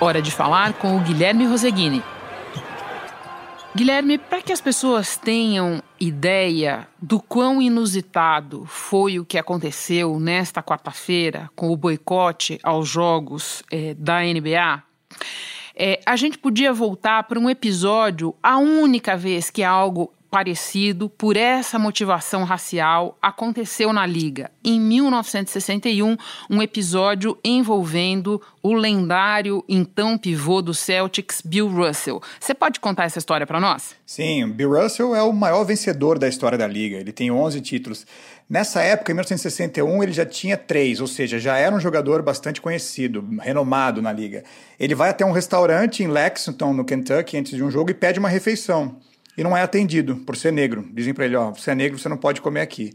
Hora 0.00 0.20
de 0.20 0.30
falar 0.30 0.74
com 0.74 0.96
o 0.96 1.00
Guilherme 1.00 1.46
Roseguini. 1.46 2.02
Guilherme, 3.76 4.18
para 4.18 4.40
que 4.40 4.52
as 4.52 4.60
pessoas 4.60 5.16
tenham 5.16 5.82
ideia 5.98 6.86
do 7.02 7.18
quão 7.18 7.60
inusitado 7.60 8.64
foi 8.66 9.18
o 9.18 9.24
que 9.24 9.36
aconteceu 9.36 10.20
nesta 10.20 10.62
quarta-feira 10.62 11.50
com 11.56 11.70
o 11.70 11.76
boicote 11.76 12.60
aos 12.62 12.88
jogos 12.88 13.64
é, 13.72 13.94
da 13.94 14.20
NBA, 14.20 14.80
é, 15.76 16.00
a 16.06 16.14
gente 16.14 16.38
podia 16.38 16.72
voltar 16.72 17.24
para 17.24 17.38
um 17.38 17.50
episódio, 17.50 18.34
a 18.40 18.58
única 18.58 19.16
vez 19.16 19.50
que 19.50 19.64
algo 19.64 20.12
parecido 20.34 21.08
por 21.08 21.36
essa 21.36 21.78
motivação 21.78 22.42
racial 22.42 23.16
aconteceu 23.22 23.92
na 23.92 24.04
Liga. 24.04 24.50
Em 24.64 24.80
1961, 24.80 26.16
um 26.50 26.60
episódio 26.60 27.38
envolvendo 27.44 28.42
o 28.60 28.74
lendário 28.74 29.64
então 29.68 30.18
pivô 30.18 30.60
do 30.60 30.74
Celtics, 30.74 31.40
Bill 31.40 31.68
Russell. 31.68 32.20
Você 32.40 32.52
pode 32.52 32.80
contar 32.80 33.04
essa 33.04 33.20
história 33.20 33.46
para 33.46 33.60
nós? 33.60 33.94
Sim, 34.04 34.48
Bill 34.48 34.76
Russell 34.76 35.14
é 35.14 35.22
o 35.22 35.32
maior 35.32 35.62
vencedor 35.62 36.18
da 36.18 36.26
história 36.26 36.58
da 36.58 36.66
Liga. 36.66 36.96
Ele 36.96 37.12
tem 37.12 37.30
11 37.30 37.60
títulos. 37.60 38.04
Nessa 38.50 38.82
época, 38.82 39.12
em 39.12 39.14
1961, 39.14 40.02
ele 40.02 40.12
já 40.12 40.26
tinha 40.26 40.56
três, 40.56 41.00
ou 41.00 41.06
seja, 41.06 41.38
já 41.38 41.56
era 41.58 41.72
um 41.72 41.78
jogador 41.78 42.22
bastante 42.22 42.60
conhecido, 42.60 43.24
renomado 43.40 44.02
na 44.02 44.12
liga. 44.12 44.42
Ele 44.80 44.96
vai 44.96 45.10
até 45.10 45.24
um 45.24 45.30
restaurante 45.30 46.02
em 46.02 46.08
Lexington, 46.08 46.72
no 46.72 46.84
Kentucky, 46.84 47.36
antes 47.36 47.52
de 47.52 47.62
um 47.62 47.70
jogo 47.70 47.92
e 47.92 47.94
pede 47.94 48.18
uma 48.18 48.28
refeição 48.28 48.96
e 49.36 49.42
não 49.42 49.56
é 49.56 49.62
atendido 49.62 50.16
por 50.16 50.36
ser 50.36 50.52
negro. 50.52 50.88
Dizem 50.92 51.14
para 51.14 51.24
ele: 51.24 51.36
ó, 51.36 51.50
você 51.50 51.70
é 51.70 51.74
negro, 51.74 51.98
você 51.98 52.08
não 52.08 52.16
pode 52.16 52.40
comer 52.40 52.60
aqui. 52.60 52.92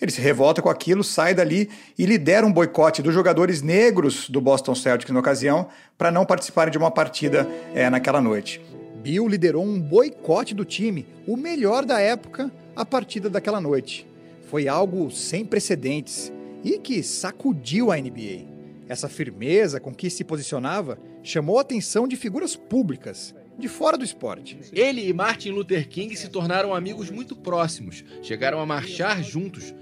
Ele 0.00 0.12
se 0.12 0.20
revolta 0.20 0.62
com 0.62 0.68
aquilo, 0.68 1.02
sai 1.02 1.34
dali 1.34 1.68
e 1.98 2.06
lidera 2.06 2.46
um 2.46 2.52
boicote 2.52 3.02
dos 3.02 3.12
jogadores 3.12 3.62
negros 3.62 4.30
do 4.30 4.40
Boston 4.40 4.74
Celtics 4.74 5.12
na 5.12 5.18
ocasião 5.18 5.68
para 5.96 6.12
não 6.12 6.24
participarem 6.24 6.70
de 6.70 6.78
uma 6.78 6.90
partida 6.90 7.48
é, 7.74 7.90
naquela 7.90 8.20
noite. 8.20 8.60
Bill 9.02 9.26
liderou 9.26 9.64
um 9.64 9.80
boicote 9.80 10.54
do 10.54 10.64
time, 10.64 11.04
o 11.26 11.36
melhor 11.36 11.84
da 11.84 12.00
época, 12.00 12.50
a 12.76 12.84
partida 12.84 13.28
daquela 13.28 13.60
noite. 13.60 14.06
Foi 14.48 14.68
algo 14.68 15.10
sem 15.10 15.44
precedentes 15.44 16.32
e 16.62 16.78
que 16.78 17.02
sacudiu 17.02 17.90
a 17.90 17.96
NBA. 17.96 18.46
Essa 18.88 19.08
firmeza 19.08 19.80
com 19.80 19.92
que 19.92 20.08
se 20.08 20.24
posicionava 20.24 20.98
chamou 21.22 21.58
a 21.58 21.62
atenção 21.62 22.08
de 22.08 22.16
figuras 22.16 22.56
públicas, 22.56 23.34
de 23.58 23.68
fora 23.68 23.98
do 23.98 24.04
esporte. 24.04 24.58
Ele 24.72 25.08
e 25.08 25.12
Martin 25.12 25.50
Luther 25.50 25.88
King 25.88 26.14
se 26.16 26.28
tornaram 26.28 26.74
amigos 26.74 27.10
muito 27.10 27.34
próximos, 27.34 28.04
chegaram 28.22 28.60
a 28.60 28.66
marchar 28.66 29.22
juntos. 29.22 29.74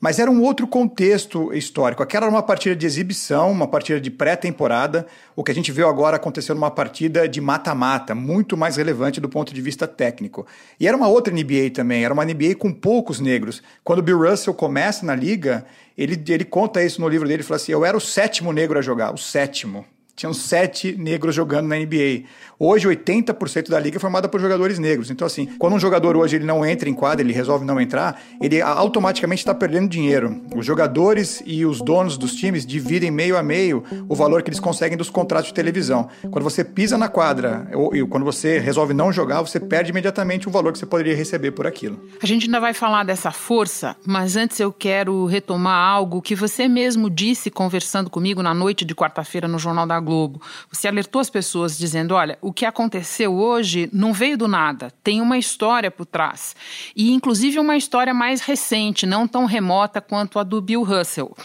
Mas 0.00 0.18
era 0.18 0.30
um 0.30 0.42
outro 0.42 0.66
contexto 0.66 1.52
histórico. 1.54 2.02
Aquela 2.02 2.26
era 2.26 2.34
uma 2.34 2.42
partida 2.42 2.76
de 2.76 2.84
exibição, 2.84 3.50
uma 3.50 3.66
partida 3.66 3.98
de 3.98 4.10
pré-temporada. 4.10 5.06
O 5.34 5.42
que 5.42 5.50
a 5.50 5.54
gente 5.54 5.72
viu 5.72 5.88
agora 5.88 6.16
aconteceu 6.16 6.54
numa 6.54 6.70
partida 6.70 7.26
de 7.26 7.40
mata-mata, 7.40 8.14
muito 8.14 8.56
mais 8.56 8.76
relevante 8.76 9.20
do 9.20 9.28
ponto 9.28 9.54
de 9.54 9.62
vista 9.62 9.88
técnico. 9.88 10.46
E 10.78 10.86
era 10.86 10.96
uma 10.96 11.08
outra 11.08 11.32
NBA 11.32 11.70
também, 11.72 12.04
era 12.04 12.12
uma 12.12 12.24
NBA 12.24 12.56
com 12.58 12.70
poucos 12.70 13.20
negros. 13.20 13.62
Quando 13.82 14.00
o 14.00 14.02
Bill 14.02 14.18
Russell 14.28 14.52
começa 14.52 15.06
na 15.06 15.14
liga, 15.14 15.64
ele, 15.96 16.22
ele 16.28 16.44
conta 16.44 16.84
isso 16.84 17.00
no 17.00 17.08
livro 17.08 17.26
dele, 17.26 17.36
ele 17.36 17.48
fala 17.48 17.56
assim, 17.56 17.72
eu 17.72 17.84
era 17.84 17.96
o 17.96 18.00
sétimo 18.00 18.52
negro 18.52 18.78
a 18.78 18.82
jogar, 18.82 19.14
o 19.14 19.18
sétimo. 19.18 19.86
Tinham 20.16 20.32
sete 20.32 20.96
negros 20.96 21.34
jogando 21.34 21.66
na 21.66 21.76
NBA. 21.76 22.24
Hoje, 22.58 22.86
80% 22.88 23.68
da 23.68 23.80
liga 23.80 23.96
é 23.96 24.00
formada 24.00 24.28
por 24.28 24.40
jogadores 24.40 24.78
negros. 24.78 25.10
Então, 25.10 25.26
assim, 25.26 25.46
quando 25.58 25.74
um 25.74 25.78
jogador 25.78 26.16
hoje 26.16 26.36
ele 26.36 26.44
não 26.44 26.64
entra 26.64 26.88
em 26.88 26.94
quadra, 26.94 27.24
ele 27.24 27.32
resolve 27.32 27.64
não 27.64 27.80
entrar, 27.80 28.20
ele 28.40 28.60
automaticamente 28.60 29.40
está 29.40 29.52
perdendo 29.52 29.88
dinheiro. 29.88 30.40
Os 30.54 30.64
jogadores 30.64 31.42
e 31.44 31.66
os 31.66 31.80
donos 31.80 32.16
dos 32.16 32.34
times 32.34 32.64
dividem 32.64 33.10
meio 33.10 33.36
a 33.36 33.42
meio 33.42 33.82
o 34.08 34.14
valor 34.14 34.42
que 34.42 34.50
eles 34.50 34.60
conseguem 34.60 34.96
dos 34.96 35.10
contratos 35.10 35.48
de 35.48 35.54
televisão. 35.54 36.08
Quando 36.30 36.44
você 36.44 36.62
pisa 36.62 36.96
na 36.96 37.08
quadra 37.08 37.68
ou, 37.74 37.90
quando 38.06 38.24
você 38.24 38.58
resolve 38.58 38.94
não 38.94 39.12
jogar, 39.12 39.42
você 39.42 39.58
perde 39.58 39.90
imediatamente 39.90 40.48
o 40.48 40.50
valor 40.50 40.72
que 40.72 40.78
você 40.78 40.86
poderia 40.86 41.16
receber 41.16 41.50
por 41.50 41.66
aquilo. 41.66 41.98
A 42.22 42.26
gente 42.26 42.44
ainda 42.46 42.60
vai 42.60 42.72
falar 42.72 43.04
dessa 43.04 43.32
força, 43.32 43.96
mas 44.06 44.36
antes 44.36 44.60
eu 44.60 44.72
quero 44.72 45.26
retomar 45.26 45.76
algo 45.76 46.22
que 46.22 46.36
você 46.36 46.68
mesmo 46.68 47.10
disse 47.10 47.50
conversando 47.50 48.08
comigo 48.08 48.42
na 48.42 48.54
noite 48.54 48.84
de 48.84 48.94
quarta-feira 48.94 49.48
no 49.48 49.58
Jornal 49.58 49.86
da 49.86 50.03
Globo. 50.04 50.40
Você 50.70 50.86
alertou 50.86 51.20
as 51.20 51.30
pessoas 51.30 51.76
dizendo: 51.76 52.14
olha, 52.14 52.38
o 52.40 52.52
que 52.52 52.64
aconteceu 52.64 53.34
hoje 53.34 53.88
não 53.92 54.12
veio 54.12 54.38
do 54.38 54.46
nada, 54.46 54.92
tem 55.02 55.20
uma 55.20 55.38
história 55.38 55.90
por 55.90 56.06
trás. 56.06 56.54
E, 56.94 57.12
inclusive, 57.12 57.58
uma 57.58 57.76
história 57.76 58.14
mais 58.14 58.40
recente, 58.40 59.06
não 59.06 59.26
tão 59.26 59.46
remota 59.46 60.00
quanto 60.00 60.38
a 60.38 60.42
do 60.42 60.60
Bill 60.60 60.82
Russell. 60.82 61.36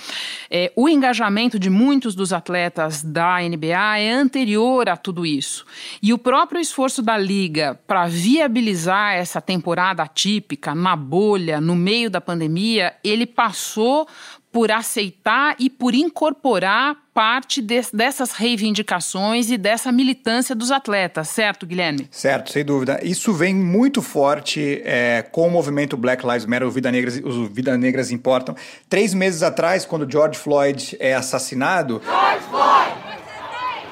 É, 0.49 0.71
o 0.75 0.87
engajamento 0.87 1.57
de 1.57 1.69
muitos 1.69 2.13
dos 2.13 2.33
atletas 2.33 3.01
da 3.01 3.39
NBA 3.39 3.97
é 3.99 4.11
anterior 4.11 4.89
a 4.89 4.97
tudo 4.97 5.25
isso. 5.25 5.65
E 6.01 6.13
o 6.13 6.17
próprio 6.17 6.59
esforço 6.59 7.01
da 7.01 7.17
Liga 7.17 7.79
para 7.87 8.07
viabilizar 8.07 9.13
essa 9.13 9.39
temporada 9.39 10.03
atípica, 10.03 10.75
na 10.75 10.95
bolha, 10.95 11.61
no 11.61 11.75
meio 11.75 12.09
da 12.09 12.19
pandemia, 12.19 12.95
ele 13.03 13.25
passou 13.25 14.07
por 14.51 14.71
aceitar 14.71 15.55
e 15.59 15.69
por 15.69 15.93
incorporar 15.93 16.97
parte 17.19 17.61
de, 17.61 17.81
dessas 17.91 18.31
reivindicações 18.31 19.51
e 19.51 19.57
dessa 19.57 19.91
militância 19.91 20.55
dos 20.55 20.71
atletas, 20.71 21.27
certo, 21.27 21.65
Guilherme? 21.65 22.07
Certo, 22.09 22.49
sem 22.49 22.63
dúvida. 22.63 22.97
Isso 23.03 23.33
vem 23.33 23.53
muito 23.53 24.01
forte 24.01 24.81
é, 24.85 25.21
com 25.29 25.45
o 25.45 25.51
movimento 25.51 25.97
Black 25.97 26.25
Lives 26.25 26.45
Matter, 26.45 26.65
o 26.65 26.71
Vida 26.71 26.89
Negras, 26.89 27.19
os 27.21 27.49
Vida 27.49 27.77
Negras 27.77 28.09
Importam. 28.09 28.55
Três 28.87 29.13
meses 29.13 29.43
atrás, 29.43 29.83
quando 29.83 30.09
George 30.09 30.39
Floyd 30.39 30.95
é 30.97 31.13
assassinado. 31.13 32.01
George 32.05 32.45
Floyd! 32.49 32.93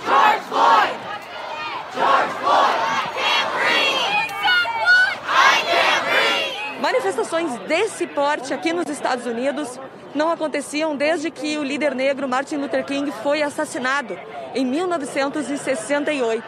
George 0.06 0.42
Floyd! 0.48 0.94
George 1.94 2.34
Floyd! 2.40 2.78
Manifestações 7.18 7.68
desse 7.68 8.06
porte 8.06 8.54
aqui 8.54 8.72
nos 8.72 8.88
Estados 8.88 9.26
Unidos 9.26 9.80
não 10.14 10.30
aconteciam 10.30 10.96
desde 10.96 11.32
que 11.32 11.58
o 11.58 11.64
líder 11.64 11.96
negro 11.96 12.30
Martin 12.30 12.58
Luther 12.58 12.86
King 12.86 13.12
foi 13.24 13.42
assassinado 13.42 14.16
em 14.54 14.64
1968. 14.64 16.44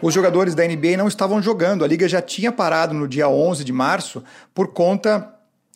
Os 0.00 0.14
jogadores 0.14 0.54
da 0.54 0.64
NBA 0.64 0.96
não 0.96 1.08
estavam 1.08 1.42
jogando, 1.42 1.84
a 1.84 1.88
liga 1.88 2.08
já 2.08 2.22
tinha 2.22 2.52
parado 2.52 2.94
no 2.94 3.08
dia 3.08 3.28
11 3.28 3.64
de 3.64 3.72
março 3.72 4.22
por 4.54 4.68
conta 4.68 5.34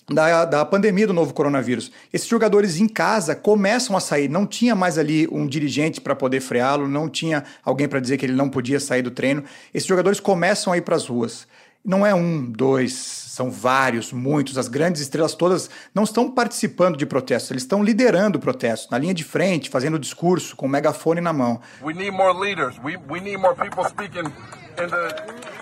da, 0.09 0.45
da 0.45 0.65
pandemia 0.65 1.07
do 1.07 1.13
novo 1.13 1.33
coronavírus. 1.33 1.91
Esses 2.13 2.29
jogadores 2.29 2.79
em 2.79 2.87
casa 2.87 3.35
começam 3.35 3.97
a 3.97 4.01
sair, 4.01 4.29
não 4.29 4.47
tinha 4.47 4.75
mais 4.75 4.99
ali 4.99 5.27
um 5.31 5.47
dirigente 5.47 6.01
para 6.01 6.15
poder 6.15 6.41
freá-lo, 6.41 6.89
não 6.89 7.09
tinha 7.09 7.45
alguém 7.65 7.89
para 7.89 8.01
dizer 8.01 8.19
que 8.19 8.27
ele 8.27 8.35
não 8.35 8.49
podia 8.49 8.79
sair 8.79 9.03
do 9.03 9.11
treino. 9.11 9.45
Esses 9.73 9.89
jogadores 9.89 10.21
começam 10.21 10.73
a 10.73 10.77
ir 10.77 10.83
para 10.83 10.97
as 10.97 11.07
ruas. 11.07 11.47
Não 11.85 12.07
é 12.07 12.15
um, 12.15 12.51
dois, 12.51 12.95
são 12.95 13.51
vários, 13.51 14.11
muitos. 14.11 14.57
As 14.57 14.69
grandes 14.69 15.03
estrelas 15.03 15.35
todas 15.35 15.69
não 15.95 16.05
estão 16.05 16.31
participando 16.31 16.97
de 16.97 17.05
protestos, 17.05 17.51
eles 17.51 17.63
estão 17.63 17.85
liderando 17.85 18.39
protestos, 18.39 18.89
na 18.89 18.97
linha 18.97 19.13
de 19.13 19.23
frente, 19.23 19.69
fazendo 19.69 19.99
discurso, 19.99 20.57
com 20.57 20.65
o 20.65 20.69
megafone 20.69 21.21
na 21.21 21.33
mão. 21.33 21.61
We 21.83 21.93
need 21.93 22.13
more 22.13 22.33
leaders. 22.33 22.79
We, 22.83 22.97
we 23.11 23.21
need 23.21 23.37
more 23.37 23.55
people 23.55 23.85
speaking 23.85 24.33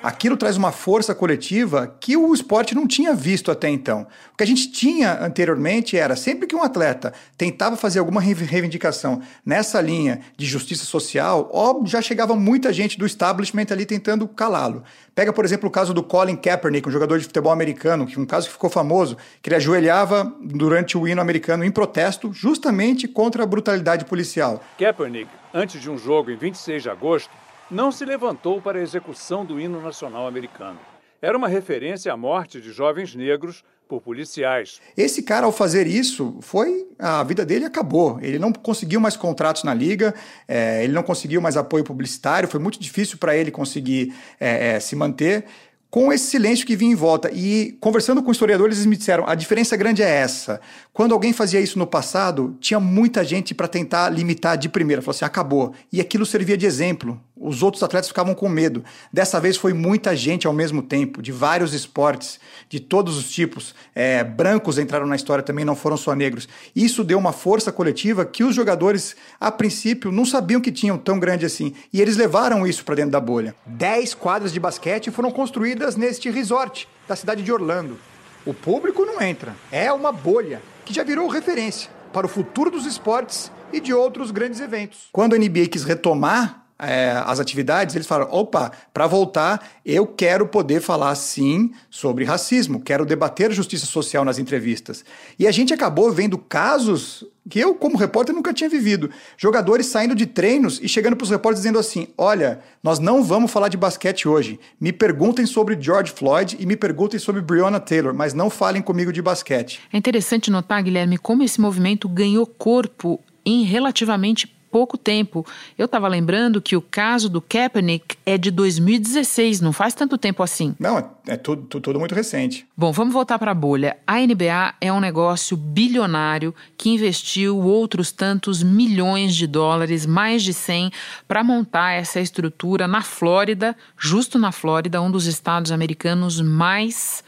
Aquilo 0.02 0.36
traz 0.36 0.56
uma 0.56 0.72
força 0.72 1.14
coletiva 1.14 1.96
que 2.00 2.16
o 2.16 2.34
esporte 2.34 2.74
não 2.74 2.88
tinha 2.88 3.14
visto 3.14 3.52
até 3.52 3.68
então. 3.68 4.04
O 4.32 4.36
que 4.36 4.42
a 4.42 4.46
gente 4.46 4.72
tinha 4.72 5.24
anteriormente 5.24 5.96
era 5.96 6.16
sempre 6.16 6.48
que 6.48 6.56
um 6.56 6.62
atleta 6.62 7.14
tentava 7.38 7.76
fazer 7.76 8.00
alguma 8.00 8.20
reivindicação 8.20 9.22
nessa 9.46 9.80
linha 9.80 10.20
de 10.36 10.44
justiça 10.44 10.84
social, 10.84 11.48
ó, 11.52 11.86
já 11.86 12.02
chegava 12.02 12.34
muita 12.34 12.72
gente 12.72 12.98
do 12.98 13.06
establishment 13.06 13.66
ali 13.70 13.86
tentando 13.86 14.26
calá-lo. 14.26 14.82
Pega, 15.14 15.32
por 15.32 15.44
exemplo, 15.44 15.68
o 15.68 15.72
caso 15.72 15.94
do 15.94 16.02
Colin 16.02 16.34
Kaepernick, 16.34 16.88
um 16.88 16.92
jogador 16.92 17.18
de 17.20 17.24
futebol 17.24 17.52
americano, 17.52 18.04
que 18.04 18.18
um 18.18 18.26
caso 18.26 18.48
que 18.48 18.52
ficou 18.54 18.70
famoso, 18.70 19.16
que 19.40 19.50
ele 19.50 19.56
ajoelhava 19.56 20.34
durante 20.40 20.98
o 20.98 21.06
hino 21.06 21.20
americano 21.20 21.64
em 21.64 21.70
protesto 21.70 22.32
justamente 22.32 23.06
contra 23.06 23.44
a 23.44 23.46
brutalidade 23.46 24.04
policial. 24.04 24.64
Kaepernick, 24.76 25.30
antes 25.54 25.80
de 25.80 25.88
um 25.88 25.96
jogo 25.96 26.32
em 26.32 26.36
26 26.36 26.82
de 26.82 26.90
agosto, 26.90 27.30
não 27.72 27.90
se 27.90 28.04
levantou 28.04 28.60
para 28.60 28.78
a 28.78 28.82
execução 28.82 29.44
do 29.44 29.58
hino 29.58 29.80
nacional 29.80 30.26
americano. 30.26 30.78
Era 31.22 31.38
uma 31.38 31.48
referência 31.48 32.12
à 32.12 32.16
morte 32.16 32.60
de 32.60 32.70
jovens 32.70 33.14
negros 33.14 33.64
por 33.88 34.00
policiais. 34.00 34.80
Esse 34.96 35.22
cara, 35.22 35.46
ao 35.46 35.52
fazer 35.52 35.86
isso, 35.86 36.36
foi 36.40 36.86
a 36.98 37.22
vida 37.22 37.46
dele 37.46 37.64
acabou. 37.64 38.18
Ele 38.20 38.38
não 38.38 38.52
conseguiu 38.52 39.00
mais 39.00 39.16
contratos 39.16 39.64
na 39.64 39.72
liga, 39.72 40.14
é, 40.46 40.84
ele 40.84 40.92
não 40.92 41.02
conseguiu 41.02 41.40
mais 41.40 41.56
apoio 41.56 41.84
publicitário, 41.84 42.48
foi 42.48 42.60
muito 42.60 42.78
difícil 42.78 43.16
para 43.18 43.36
ele 43.36 43.50
conseguir 43.50 44.14
é, 44.38 44.74
é, 44.74 44.80
se 44.80 44.94
manter 44.94 45.46
com 45.92 46.10
esse 46.10 46.24
silêncio 46.24 46.66
que 46.66 46.74
vinha 46.74 46.92
em 46.92 46.96
volta. 46.96 47.30
E 47.30 47.76
conversando 47.78 48.22
com 48.22 48.32
historiadores, 48.32 48.78
eles 48.78 48.86
me 48.86 48.96
disseram: 48.96 49.28
a 49.28 49.34
diferença 49.34 49.76
grande 49.76 50.02
é 50.02 50.08
essa. 50.08 50.58
Quando 50.90 51.12
alguém 51.12 51.34
fazia 51.34 51.60
isso 51.60 51.78
no 51.78 51.86
passado, 51.86 52.56
tinha 52.58 52.80
muita 52.80 53.22
gente 53.22 53.54
para 53.54 53.68
tentar 53.68 54.08
limitar 54.08 54.56
de 54.56 54.70
primeira. 54.70 55.02
Falou 55.02 55.14
assim: 55.14 55.26
acabou. 55.26 55.74
E 55.92 56.00
aquilo 56.00 56.24
servia 56.24 56.56
de 56.56 56.64
exemplo. 56.64 57.20
Os 57.42 57.60
outros 57.60 57.82
atletas 57.82 58.06
ficavam 58.06 58.36
com 58.36 58.48
medo. 58.48 58.84
Dessa 59.12 59.40
vez 59.40 59.56
foi 59.56 59.72
muita 59.72 60.14
gente 60.14 60.46
ao 60.46 60.52
mesmo 60.52 60.80
tempo, 60.80 61.20
de 61.20 61.32
vários 61.32 61.74
esportes, 61.74 62.38
de 62.68 62.78
todos 62.78 63.18
os 63.18 63.28
tipos. 63.32 63.74
É, 63.92 64.22
brancos 64.22 64.78
entraram 64.78 65.06
na 65.06 65.16
história 65.16 65.42
também, 65.42 65.64
não 65.64 65.74
foram 65.74 65.96
só 65.96 66.14
negros. 66.14 66.48
Isso 66.74 67.02
deu 67.02 67.18
uma 67.18 67.32
força 67.32 67.72
coletiva 67.72 68.24
que 68.24 68.44
os 68.44 68.54
jogadores, 68.54 69.16
a 69.40 69.50
princípio, 69.50 70.12
não 70.12 70.24
sabiam 70.24 70.60
que 70.60 70.70
tinham 70.70 70.96
tão 70.96 71.18
grande 71.18 71.44
assim. 71.44 71.74
E 71.92 72.00
eles 72.00 72.16
levaram 72.16 72.64
isso 72.64 72.84
para 72.84 72.94
dentro 72.94 73.10
da 73.10 73.20
bolha. 73.20 73.56
Dez 73.66 74.14
quadras 74.14 74.52
de 74.52 74.60
basquete 74.60 75.10
foram 75.10 75.32
construídas 75.32 75.96
neste 75.96 76.30
resort 76.30 76.88
da 77.08 77.16
cidade 77.16 77.42
de 77.42 77.52
Orlando. 77.52 77.98
O 78.46 78.54
público 78.54 79.04
não 79.04 79.20
entra. 79.20 79.56
É 79.72 79.92
uma 79.92 80.12
bolha 80.12 80.62
que 80.84 80.94
já 80.94 81.02
virou 81.02 81.26
referência 81.26 81.90
para 82.12 82.26
o 82.26 82.28
futuro 82.28 82.70
dos 82.70 82.86
esportes 82.86 83.50
e 83.72 83.80
de 83.80 83.92
outros 83.92 84.30
grandes 84.30 84.60
eventos. 84.60 85.08
Quando 85.10 85.34
a 85.34 85.38
NBA 85.38 85.66
quis 85.68 85.82
retomar 85.82 86.61
é, 86.82 87.22
as 87.24 87.38
atividades, 87.38 87.94
eles 87.94 88.06
falaram: 88.06 88.32
opa, 88.32 88.72
para 88.92 89.06
voltar, 89.06 89.70
eu 89.86 90.04
quero 90.04 90.46
poder 90.48 90.80
falar 90.80 91.14
sim 91.14 91.72
sobre 91.88 92.24
racismo, 92.24 92.80
quero 92.80 93.06
debater 93.06 93.52
justiça 93.52 93.86
social 93.86 94.24
nas 94.24 94.38
entrevistas. 94.38 95.04
E 95.38 95.46
a 95.46 95.52
gente 95.52 95.72
acabou 95.72 96.10
vendo 96.10 96.36
casos 96.36 97.24
que 97.48 97.60
eu, 97.60 97.74
como 97.74 97.96
repórter, 97.96 98.34
nunca 98.34 98.52
tinha 98.52 98.68
vivido. 98.68 99.10
Jogadores 99.36 99.86
saindo 99.86 100.14
de 100.14 100.26
treinos 100.26 100.80
e 100.82 100.88
chegando 100.88 101.16
para 101.16 101.24
os 101.24 101.30
repórteres 101.30 101.62
dizendo 101.62 101.78
assim: 101.78 102.08
olha, 102.18 102.60
nós 102.82 102.98
não 102.98 103.22
vamos 103.22 103.52
falar 103.52 103.68
de 103.68 103.76
basquete 103.76 104.26
hoje. 104.26 104.58
Me 104.80 104.92
perguntem 104.92 105.46
sobre 105.46 105.80
George 105.80 106.12
Floyd 106.12 106.56
e 106.58 106.66
me 106.66 106.76
perguntem 106.76 107.20
sobre 107.20 107.40
Breonna 107.40 107.78
Taylor, 107.78 108.12
mas 108.12 108.34
não 108.34 108.50
falem 108.50 108.82
comigo 108.82 109.12
de 109.12 109.22
basquete. 109.22 109.80
É 109.92 109.96
interessante 109.96 110.50
notar, 110.50 110.82
Guilherme, 110.82 111.16
como 111.16 111.44
esse 111.44 111.60
movimento 111.60 112.08
ganhou 112.08 112.44
corpo 112.44 113.20
em 113.44 113.62
relativamente 113.62 114.52
pouco 114.72 114.96
tempo. 114.96 115.46
Eu 115.76 115.84
estava 115.84 116.08
lembrando 116.08 116.62
que 116.62 116.74
o 116.74 116.80
caso 116.80 117.28
do 117.28 117.42
Kaepernick 117.42 118.16
é 118.24 118.38
de 118.38 118.50
2016, 118.50 119.60
não 119.60 119.72
faz 119.72 119.92
tanto 119.92 120.16
tempo 120.16 120.42
assim. 120.42 120.74
Não, 120.80 120.98
é, 120.98 121.04
é 121.28 121.36
tudo, 121.36 121.62
tudo, 121.62 121.82
tudo 121.82 121.98
muito 122.00 122.14
recente. 122.14 122.66
Bom, 122.74 122.90
vamos 122.90 123.12
voltar 123.12 123.38
para 123.38 123.50
a 123.50 123.54
bolha. 123.54 123.98
A 124.06 124.18
NBA 124.18 124.74
é 124.80 124.90
um 124.90 124.98
negócio 124.98 125.56
bilionário 125.56 126.54
que 126.78 126.88
investiu 126.88 127.58
outros 127.58 128.10
tantos 128.10 128.62
milhões 128.62 129.34
de 129.34 129.46
dólares, 129.46 130.06
mais 130.06 130.42
de 130.42 130.54
100, 130.54 130.90
para 131.28 131.44
montar 131.44 131.92
essa 131.92 132.18
estrutura 132.18 132.88
na 132.88 133.02
Flórida, 133.02 133.76
justo 133.98 134.38
na 134.38 134.50
Flórida, 134.50 135.02
um 135.02 135.10
dos 135.10 135.26
estados 135.26 135.70
americanos 135.70 136.40
mais 136.40 137.22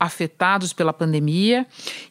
afetados 0.00 0.72
pela 0.72 0.94
pandemia 0.94 1.66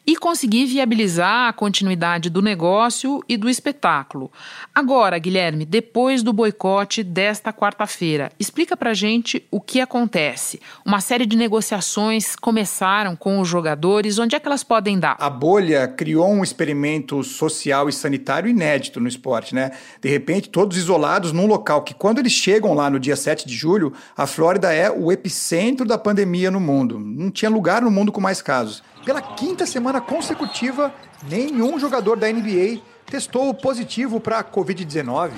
e 0.06 0.16
conseguir 0.16 0.66
viabilizar 0.66 1.48
a 1.48 1.52
continuidade 1.52 2.30
do 2.30 2.40
negócio 2.40 3.20
e 3.28 3.36
do 3.36 3.50
espetáculo. 3.50 4.30
Agora, 4.72 5.18
Guilherme, 5.18 5.66
depois 5.66 6.22
do 6.22 6.32
boicote 6.32 7.02
desta 7.02 7.52
quarta-feira, 7.52 8.30
explica 8.38 8.76
pra 8.76 8.94
gente 8.94 9.44
o 9.50 9.60
que 9.60 9.80
acontece. 9.80 10.60
Uma 10.86 11.00
série 11.00 11.26
de 11.26 11.36
negociações 11.36 12.36
começaram 12.36 13.16
com 13.16 13.40
os 13.40 13.48
jogadores, 13.48 14.18
onde 14.18 14.36
é 14.36 14.40
que 14.40 14.46
elas 14.46 14.62
podem 14.62 14.98
dar? 14.98 15.16
A 15.18 15.28
bolha 15.28 15.88
criou 15.88 16.30
um 16.30 16.44
experimento 16.44 17.24
social 17.24 17.88
e 17.88 17.92
sanitário 17.92 18.48
inédito 18.48 19.00
no 19.00 19.08
esporte, 19.08 19.54
né? 19.54 19.72
De 20.00 20.08
repente, 20.08 20.48
todos 20.48 20.76
isolados 20.76 21.32
num 21.32 21.46
local 21.46 21.82
que 21.82 21.94
quando 21.94 22.20
eles 22.20 22.32
chegam 22.32 22.72
lá 22.72 22.88
no 22.88 23.00
dia 23.00 23.16
7 23.16 23.46
de 23.46 23.54
julho, 23.54 23.92
a 24.16 24.26
Flórida 24.26 24.72
é 24.72 24.90
o 24.90 25.10
epicentro 25.10 25.84
da 25.84 25.98
pandemia 25.98 26.50
no 26.50 26.60
mundo. 26.60 26.98
Não 26.98 27.30
tinha 27.30 27.50
lugar 27.50 27.79
no 27.80 27.90
mundo 27.90 28.12
com 28.12 28.20
mais 28.20 28.42
casos. 28.42 28.82
Pela 29.04 29.22
quinta 29.22 29.66
semana 29.66 30.00
consecutiva, 30.00 30.92
nenhum 31.28 31.78
jogador 31.78 32.16
da 32.16 32.30
NBA 32.30 32.80
testou 33.06 33.52
positivo 33.54 34.20
para 34.20 34.38
a 34.38 34.44
Covid-19. 34.44 35.32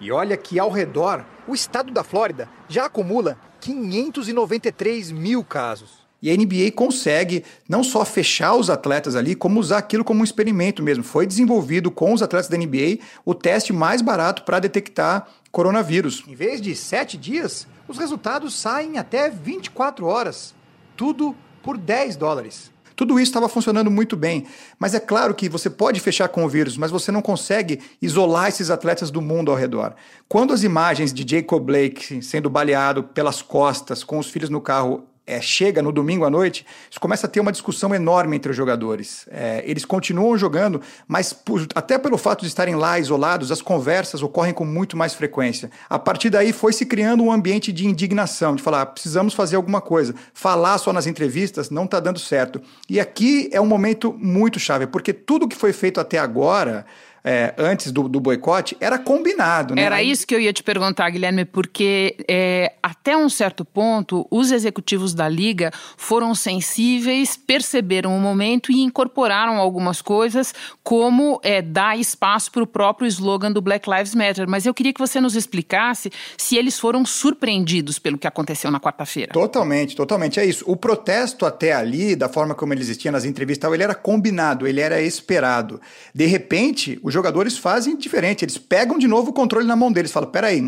E 0.00 0.10
olha 0.10 0.36
que 0.36 0.58
ao 0.58 0.70
redor, 0.70 1.24
o 1.46 1.54
estado 1.54 1.92
da 1.92 2.02
Flórida 2.02 2.48
já 2.68 2.86
acumula 2.86 3.38
593 3.60 5.10
mil 5.12 5.44
casos. 5.44 6.04
E 6.22 6.30
a 6.30 6.36
NBA 6.36 6.72
consegue 6.74 7.44
não 7.68 7.84
só 7.84 8.04
fechar 8.04 8.54
os 8.54 8.70
atletas 8.70 9.14
ali, 9.14 9.34
como 9.34 9.60
usar 9.60 9.78
aquilo 9.78 10.02
como 10.02 10.20
um 10.20 10.24
experimento 10.24 10.82
mesmo. 10.82 11.04
Foi 11.04 11.26
desenvolvido 11.26 11.90
com 11.90 12.14
os 12.14 12.22
atletas 12.22 12.48
da 12.48 12.56
NBA 12.56 12.98
o 13.26 13.34
teste 13.34 13.74
mais 13.74 14.00
barato 14.00 14.42
para 14.44 14.58
detectar 14.58 15.28
coronavírus. 15.52 16.24
Em 16.26 16.34
vez 16.34 16.62
de 16.62 16.74
sete 16.74 17.18
dias, 17.18 17.66
os 17.86 17.98
resultados 17.98 18.54
saem 18.54 18.96
até 18.96 19.28
24 19.28 20.06
horas 20.06 20.54
tudo 20.96 21.34
por 21.62 21.76
10 21.76 22.16
dólares. 22.16 22.72
Tudo 22.96 23.18
isso 23.18 23.30
estava 23.30 23.48
funcionando 23.48 23.90
muito 23.90 24.16
bem, 24.16 24.46
mas 24.78 24.94
é 24.94 25.00
claro 25.00 25.34
que 25.34 25.48
você 25.48 25.68
pode 25.68 25.98
fechar 25.98 26.28
com 26.28 26.44
o 26.44 26.48
vírus, 26.48 26.76
mas 26.76 26.92
você 26.92 27.10
não 27.10 27.20
consegue 27.20 27.80
isolar 28.00 28.48
esses 28.48 28.70
atletas 28.70 29.10
do 29.10 29.20
mundo 29.20 29.50
ao 29.50 29.56
redor. 29.56 29.94
Quando 30.28 30.52
as 30.52 30.62
imagens 30.62 31.12
de 31.12 31.28
Jacob 31.28 31.64
Blake 31.64 32.22
sendo 32.22 32.48
baleado 32.48 33.02
pelas 33.02 33.42
costas, 33.42 34.04
com 34.04 34.18
os 34.18 34.30
filhos 34.30 34.48
no 34.48 34.60
carro, 34.60 35.04
é, 35.26 35.40
chega 35.40 35.80
no 35.80 35.90
domingo 35.90 36.24
à 36.24 36.30
noite, 36.30 36.66
isso 36.90 37.00
começa 37.00 37.26
a 37.26 37.30
ter 37.30 37.40
uma 37.40 37.52
discussão 37.52 37.94
enorme 37.94 38.36
entre 38.36 38.50
os 38.50 38.56
jogadores. 38.56 39.26
É, 39.30 39.62
eles 39.66 39.84
continuam 39.84 40.36
jogando, 40.36 40.80
mas 41.08 41.32
por, 41.32 41.66
até 41.74 41.98
pelo 41.98 42.18
fato 42.18 42.42
de 42.42 42.48
estarem 42.48 42.74
lá 42.74 42.98
isolados, 42.98 43.50
as 43.50 43.62
conversas 43.62 44.22
ocorrem 44.22 44.52
com 44.52 44.64
muito 44.64 44.96
mais 44.96 45.14
frequência. 45.14 45.70
A 45.88 45.98
partir 45.98 46.28
daí 46.30 46.52
foi 46.52 46.72
se 46.72 46.84
criando 46.84 47.22
um 47.22 47.32
ambiente 47.32 47.72
de 47.72 47.86
indignação, 47.86 48.54
de 48.54 48.62
falar, 48.62 48.82
ah, 48.82 48.86
precisamos 48.86 49.32
fazer 49.32 49.56
alguma 49.56 49.80
coisa. 49.80 50.14
Falar 50.32 50.76
só 50.78 50.92
nas 50.92 51.06
entrevistas 51.06 51.70
não 51.70 51.84
está 51.84 52.00
dando 52.00 52.18
certo. 52.18 52.60
E 52.88 53.00
aqui 53.00 53.48
é 53.52 53.60
um 53.60 53.66
momento 53.66 54.14
muito 54.18 54.60
chave, 54.60 54.86
porque 54.86 55.12
tudo 55.12 55.48
que 55.48 55.56
foi 55.56 55.72
feito 55.72 56.00
até 56.00 56.18
agora 56.18 56.84
é, 57.24 57.54
antes 57.56 57.90
do, 57.90 58.06
do 58.06 58.20
boicote, 58.20 58.76
era 58.78 58.98
combinado. 58.98 59.74
Né? 59.74 59.82
Era 59.82 60.02
isso 60.02 60.26
que 60.26 60.34
eu 60.34 60.40
ia 60.40 60.52
te 60.52 60.62
perguntar, 60.62 61.08
Guilherme, 61.08 61.46
porque 61.46 62.16
é, 62.28 62.74
até 62.82 63.16
um 63.16 63.30
certo 63.30 63.64
ponto, 63.64 64.26
os 64.30 64.52
executivos 64.52 65.14
da 65.14 65.26
Liga 65.26 65.70
foram 65.96 66.34
sensíveis, 66.34 67.34
perceberam 67.34 68.14
o 68.14 68.20
momento 68.20 68.70
e 68.70 68.82
incorporaram 68.82 69.56
algumas 69.56 70.02
coisas, 70.02 70.52
como 70.82 71.40
é, 71.42 71.62
dar 71.62 71.98
espaço 71.98 72.52
para 72.52 72.62
o 72.62 72.66
próprio 72.66 73.06
slogan 73.06 73.50
do 73.50 73.62
Black 73.62 73.88
Lives 73.88 74.14
Matter. 74.14 74.46
Mas 74.46 74.66
eu 74.66 74.74
queria 74.74 74.92
que 74.92 75.00
você 75.00 75.18
nos 75.18 75.34
explicasse 75.34 76.12
se 76.36 76.56
eles 76.56 76.78
foram 76.78 77.06
surpreendidos 77.06 77.98
pelo 77.98 78.18
que 78.18 78.26
aconteceu 78.26 78.70
na 78.70 78.78
quarta-feira. 78.78 79.32
Totalmente, 79.32 79.96
totalmente. 79.96 80.38
É 80.38 80.44
isso. 80.44 80.64
O 80.66 80.76
protesto 80.76 81.46
até 81.46 81.72
ali, 81.72 82.14
da 82.14 82.28
forma 82.28 82.54
como 82.54 82.74
ele 82.74 82.82
existia 82.82 83.10
nas 83.10 83.24
entrevistas, 83.24 83.72
ele 83.72 83.82
era 83.82 83.94
combinado, 83.94 84.66
ele 84.66 84.80
era 84.80 85.00
esperado. 85.00 85.80
De 86.14 86.26
repente, 86.26 86.98
o 87.02 87.13
jogadores 87.14 87.56
fazem 87.56 87.96
diferente. 87.96 88.44
Eles 88.44 88.58
pegam 88.58 88.98
de 88.98 89.06
novo 89.06 89.30
o 89.30 89.32
controle 89.32 89.66
na 89.66 89.76
mão 89.76 89.90
deles. 89.90 90.12
Falam: 90.12 90.30
peraí, 90.30 90.66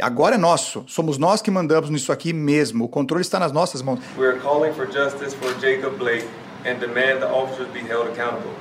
agora 0.00 0.36
é 0.36 0.38
nosso. 0.38 0.84
Somos 0.86 1.18
nós 1.18 1.42
que 1.42 1.50
mandamos 1.50 1.90
nisso 1.90 2.12
aqui 2.12 2.32
mesmo. 2.32 2.84
O 2.84 2.88
controle 2.88 3.22
está 3.22 3.38
nas 3.38 3.52
nossas 3.52 3.82
mãos. 3.82 4.00
We 4.16 4.26
are 4.26 4.38
calling 4.38 4.72
for 4.72 4.86
justice 4.90 5.34
for 5.34 5.52
Jacob 5.60 5.98
Blake 5.98 6.26
and 6.64 6.78
demand 6.78 7.20
the 7.20 7.26
officers 7.26 7.68
be 7.72 7.80
held 7.80 8.08
accountable. 8.08 8.52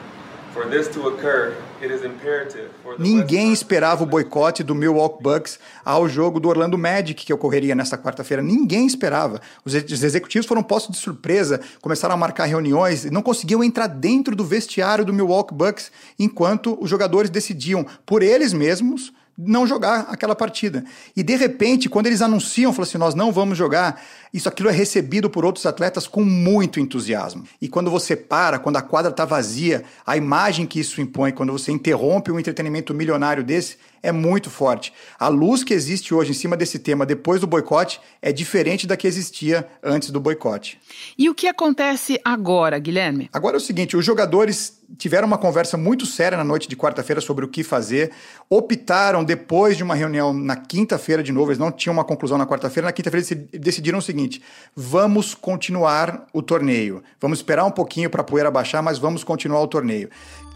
Ninguém 2.99 3.53
esperava 3.53 4.03
o 4.03 4.05
boicote 4.05 4.63
do 4.63 4.75
Milwaukee 4.75 5.23
Bucks 5.23 5.59
ao 5.83 6.09
jogo 6.09 6.39
do 6.39 6.49
Orlando 6.49 6.77
Magic 6.77 7.25
que 7.25 7.33
ocorreria 7.33 7.73
nesta 7.73 7.97
quarta-feira. 7.97 8.43
Ninguém 8.43 8.85
esperava. 8.85 9.41
Os 9.65 9.73
executivos 9.73 10.45
foram 10.45 10.61
postos 10.61 10.95
de 10.95 11.01
surpresa, 11.01 11.61
começaram 11.81 12.15
a 12.15 12.17
marcar 12.17 12.45
reuniões 12.45 13.05
e 13.05 13.09
não 13.09 13.21
conseguiam 13.21 13.63
entrar 13.63 13.87
dentro 13.87 14.35
do 14.35 14.43
vestiário 14.43 15.05
do 15.05 15.13
Milwaukee 15.13 15.53
Bucks 15.55 15.91
enquanto 16.19 16.77
os 16.81 16.89
jogadores 16.89 17.29
decidiam 17.29 17.85
por 18.05 18.21
eles 18.21 18.51
mesmos 18.53 19.13
não 19.37 19.65
jogar 19.65 20.07
aquela 20.09 20.35
partida. 20.35 20.83
E 21.15 21.23
de 21.23 21.35
repente, 21.35 21.89
quando 21.89 22.07
eles 22.07 22.21
anunciam, 22.21 22.73
falam 22.73 22.87
assim, 22.87 22.97
nós 22.97 23.15
não 23.15 23.31
vamos 23.31 23.57
jogar, 23.57 24.01
isso 24.33 24.47
aquilo 24.47 24.69
é 24.69 24.71
recebido 24.71 25.29
por 25.29 25.45
outros 25.45 25.65
atletas 25.65 26.07
com 26.07 26.23
muito 26.23 26.79
entusiasmo. 26.79 27.43
E 27.61 27.67
quando 27.67 27.89
você 27.89 28.15
para, 28.15 28.59
quando 28.59 28.77
a 28.77 28.81
quadra 28.81 29.11
está 29.11 29.25
vazia, 29.25 29.83
a 30.05 30.15
imagem 30.17 30.65
que 30.65 30.79
isso 30.79 31.01
impõe, 31.01 31.31
quando 31.31 31.51
você 31.51 31.71
interrompe 31.71 32.31
um 32.31 32.39
entretenimento 32.39 32.93
milionário 32.93 33.43
desse, 33.43 33.77
é 34.03 34.11
muito 34.11 34.49
forte. 34.49 34.93
A 35.19 35.27
luz 35.27 35.63
que 35.63 35.73
existe 35.73 36.13
hoje 36.13 36.31
em 36.31 36.33
cima 36.33 36.57
desse 36.57 36.79
tema 36.79 37.05
depois 37.05 37.39
do 37.41 37.47
boicote 37.47 37.99
é 38.21 38.31
diferente 38.31 38.87
da 38.87 38.97
que 38.97 39.07
existia 39.07 39.67
antes 39.83 40.09
do 40.09 40.19
boicote. 40.19 40.79
E 41.17 41.29
o 41.29 41.35
que 41.35 41.47
acontece 41.47 42.19
agora, 42.23 42.77
Guilherme? 42.79 43.29
Agora 43.31 43.55
é 43.55 43.59
o 43.59 43.61
seguinte: 43.61 43.95
os 43.95 44.05
jogadores 44.05 44.81
tiveram 44.97 45.27
uma 45.27 45.37
conversa 45.37 45.77
muito 45.77 46.05
séria 46.05 46.37
na 46.37 46.43
noite 46.43 46.67
de 46.67 46.75
quarta-feira 46.75 47.21
sobre 47.21 47.45
o 47.45 47.47
que 47.47 47.63
fazer, 47.63 48.11
optaram 48.49 49.23
depois 49.23 49.77
de 49.77 49.83
uma 49.83 49.95
reunião 49.95 50.33
na 50.33 50.55
quinta-feira 50.55 51.23
de 51.23 51.31
novo, 51.31 51.49
eles 51.51 51.59
não 51.59 51.71
tinham 51.71 51.93
uma 51.93 52.03
conclusão 52.03 52.37
na 52.37 52.45
quarta-feira, 52.45 52.87
na 52.87 52.91
quinta-feira 52.91 53.25
decidiram 53.53 53.99
o 53.99 54.01
seguinte: 54.01 54.41
vamos 54.75 55.33
continuar 55.33 56.27
o 56.33 56.41
torneio. 56.41 57.03
Vamos 57.19 57.39
esperar 57.39 57.65
um 57.65 57.71
pouquinho 57.71 58.09
para 58.09 58.21
a 58.21 58.23
poeira 58.23 58.51
baixar, 58.51 58.81
mas 58.81 58.97
vamos 58.97 59.23
continuar 59.23 59.61
o 59.61 59.67
torneio. 59.67 60.09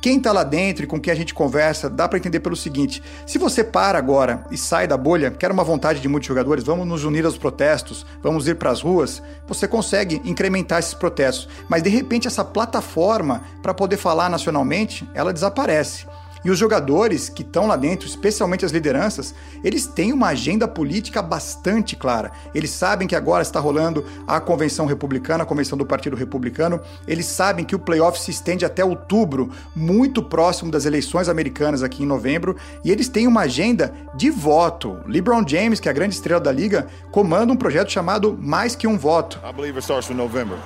Quem 0.06 0.18
está 0.18 0.32
lá 0.32 0.44
dentro 0.44 0.84
e 0.84 0.88
com 0.88 1.02
quem 1.02 1.12
a 1.12 1.15
gente 1.15 1.34
conversa, 1.34 1.89
dá 1.89 2.08
para 2.08 2.20
entender 2.20 2.39
pelo 2.39 2.56
seguinte: 2.56 3.02
se 3.26 3.39
você 3.39 3.63
para 3.63 3.98
agora 3.98 4.46
e 4.52 4.56
sai 4.56 4.88
da 4.88 4.96
bolha, 4.96 5.32
que 5.32 5.44
era 5.44 5.52
uma 5.52 5.63
vontade 5.63 6.00
de 6.00 6.08
muitos 6.08 6.28
jogadores, 6.28 6.63
vamos 6.63 6.86
nos 6.86 7.04
unir 7.04 7.26
aos 7.26 7.39
protestos, 7.39 8.06
vamos 8.22 8.48
ir 8.48 8.56
para 8.56 8.70
as 8.70 8.82
ruas, 8.82 9.20
você 9.48 9.68
consegue 9.68 10.22
incrementar 10.24 10.78
esses 10.78 10.94
protestos. 10.94 11.50
Mas 11.68 11.82
de 11.82 11.89
repente 11.89 12.28
essa 12.28 12.46
plataforma 12.46 13.41
para 13.63 13.74
poder 13.74 13.98
falar 13.98 14.30
nacionalmente, 14.30 15.10
ela 15.15 15.34
desaparece. 15.34 16.06
E 16.45 16.51
os 16.51 16.60
jogadores 16.60 17.27
que 17.27 17.41
estão 17.41 17.65
lá 17.65 17.75
dentro, 17.75 18.08
especialmente 18.08 18.63
as 18.63 18.71
lideranças, 18.71 19.34
eles 19.63 19.88
têm 19.88 20.13
uma 20.13 20.27
agenda 20.27 20.67
política 20.67 21.19
bastante 21.19 21.95
clara. 21.95 22.31
Eles 22.53 22.69
sabem 22.69 23.08
que 23.08 23.15
agora 23.15 23.41
está 23.41 23.60
rolando 23.60 24.05
a 24.27 24.39
convenção 24.39 24.86
republicana, 24.86 25.41
a 25.41 25.45
convenção 25.47 25.75
do 25.75 25.88
Partido 25.88 26.15
Republicano. 26.15 26.79
Eles 27.08 27.25
sabem 27.25 27.65
que 27.65 27.75
o 27.75 27.79
playoff 27.79 28.19
se 28.19 28.29
estende 28.29 28.63
até 28.63 28.86
outubro, 28.86 29.49
muito 29.75 30.21
próximo 30.21 30.69
das 30.69 30.86
eleições 30.86 31.27
americanas 31.27 31.81
aqui 31.81 32.03
em 32.03 32.05
novembro, 32.05 32.55
e 32.84 32.91
eles 32.91 33.10
têm 33.10 33.25
uma 33.25 33.41
agenda 33.41 33.91
de 34.13 34.29
voto. 34.29 34.99
LeBron 35.08 35.43
James, 35.47 35.79
que 35.79 35.88
é 35.88 35.91
a 35.91 35.95
grande 35.95 36.13
estrela 36.13 36.39
da 36.39 36.51
liga, 36.51 36.86
comanda 37.12 37.51
um 37.51 37.58
projeto 37.58 37.91
chamado 37.91 38.38
Mais 38.39 38.75
que 38.75 38.86
um 38.86 38.99
voto. 38.99 39.41
I 39.43 39.51
believe 39.51 39.77
it 39.77 39.84
starts 39.84 40.05
from 40.05 40.17
November. 40.17 40.60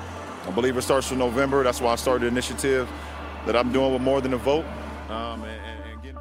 I 0.45 0.51
believe 0.51 0.77
it 0.77 0.83
starts 0.83 1.07
from 1.07 1.19
November. 1.19 1.63
That's 1.63 1.79
why 1.79 1.93
I 1.93 1.97
started 1.97 2.25
the 2.25 2.27
initiative 2.27 2.85
that 3.45 3.55
I'm 3.55 3.71
doing 3.71 3.93
with 3.93 4.01
more 4.01 4.21
than 4.21 4.33
a 4.33 4.37
vote. 4.37 4.65
Um, 5.09 5.41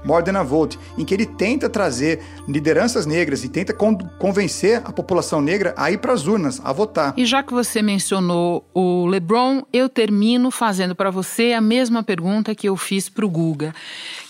More 0.04 0.24
Than 0.24 0.38
a 0.38 0.42
Vote, 0.42 0.78
em 0.96 1.04
que 1.04 1.14
ele 1.14 1.26
tenta 1.26 1.68
trazer 1.68 2.20
lideranças 2.46 3.06
negras 3.06 3.44
e 3.44 3.48
tenta 3.48 3.72
con 3.72 3.96
convencer 4.18 4.82
a 4.84 4.92
população 4.92 5.40
negra 5.40 5.74
a 5.76 5.90
ir 5.90 5.98
para 5.98 6.12
as 6.12 6.26
urnas, 6.26 6.60
a 6.64 6.72
votar. 6.72 7.14
E 7.16 7.24
já 7.24 7.42
que 7.42 7.52
você 7.52 7.82
mencionou 7.82 8.68
o 8.74 9.06
LeBron, 9.06 9.62
eu 9.72 9.88
termino 9.88 10.50
fazendo 10.50 10.94
para 10.94 11.10
você 11.10 11.52
a 11.52 11.60
mesma 11.60 12.02
pergunta 12.02 12.54
que 12.54 12.68
eu 12.68 12.76
fiz 12.76 13.08
para 13.08 13.24
o 13.24 13.28
Guga. 13.28 13.74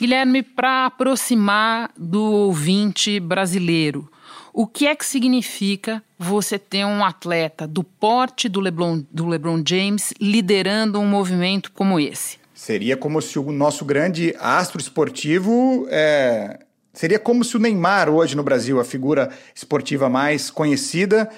Guilherme, 0.01 0.43
para 0.43 0.87
aproximar 0.87 1.91
do 1.97 2.23
ouvinte 2.23 3.21
brasileiro, 3.21 4.09
o 4.53 4.67
que 4.67 4.87
é 4.87 4.97
que 4.97 5.07
significa 5.07 6.03
você 6.19 6.59
ter 6.59 6.85
um 6.85 7.05
atleta 7.05 7.67
do 7.67 7.85
porte 7.85 8.49
do 8.49 8.61
LeBron, 8.61 9.05
do 9.11 9.27
LeBron 9.27 9.63
James 9.67 10.13
liderando 10.21 10.99
um 10.99 11.07
movimento 11.07 11.71
como 11.73 12.01
esse? 12.01 12.38
Seria 12.69 12.99
como 12.99 13.23
se 13.23 13.39
o 13.39 13.51
nosso 13.51 13.83
grande 13.83 14.37
astro 14.39 14.79
esportivo 14.79 15.87
é, 15.91 16.59
Seria 16.93 17.19
como 17.19 17.43
se 17.43 17.57
o 17.57 17.59
Neymar, 17.59 18.11
hoje 18.11 18.37
no 18.37 18.43
Brasil, 18.43 18.79
a 18.79 18.85
figura 18.85 19.31
esportiva 19.55 20.11
mais 20.11 20.51
conhecida, 20.51 21.31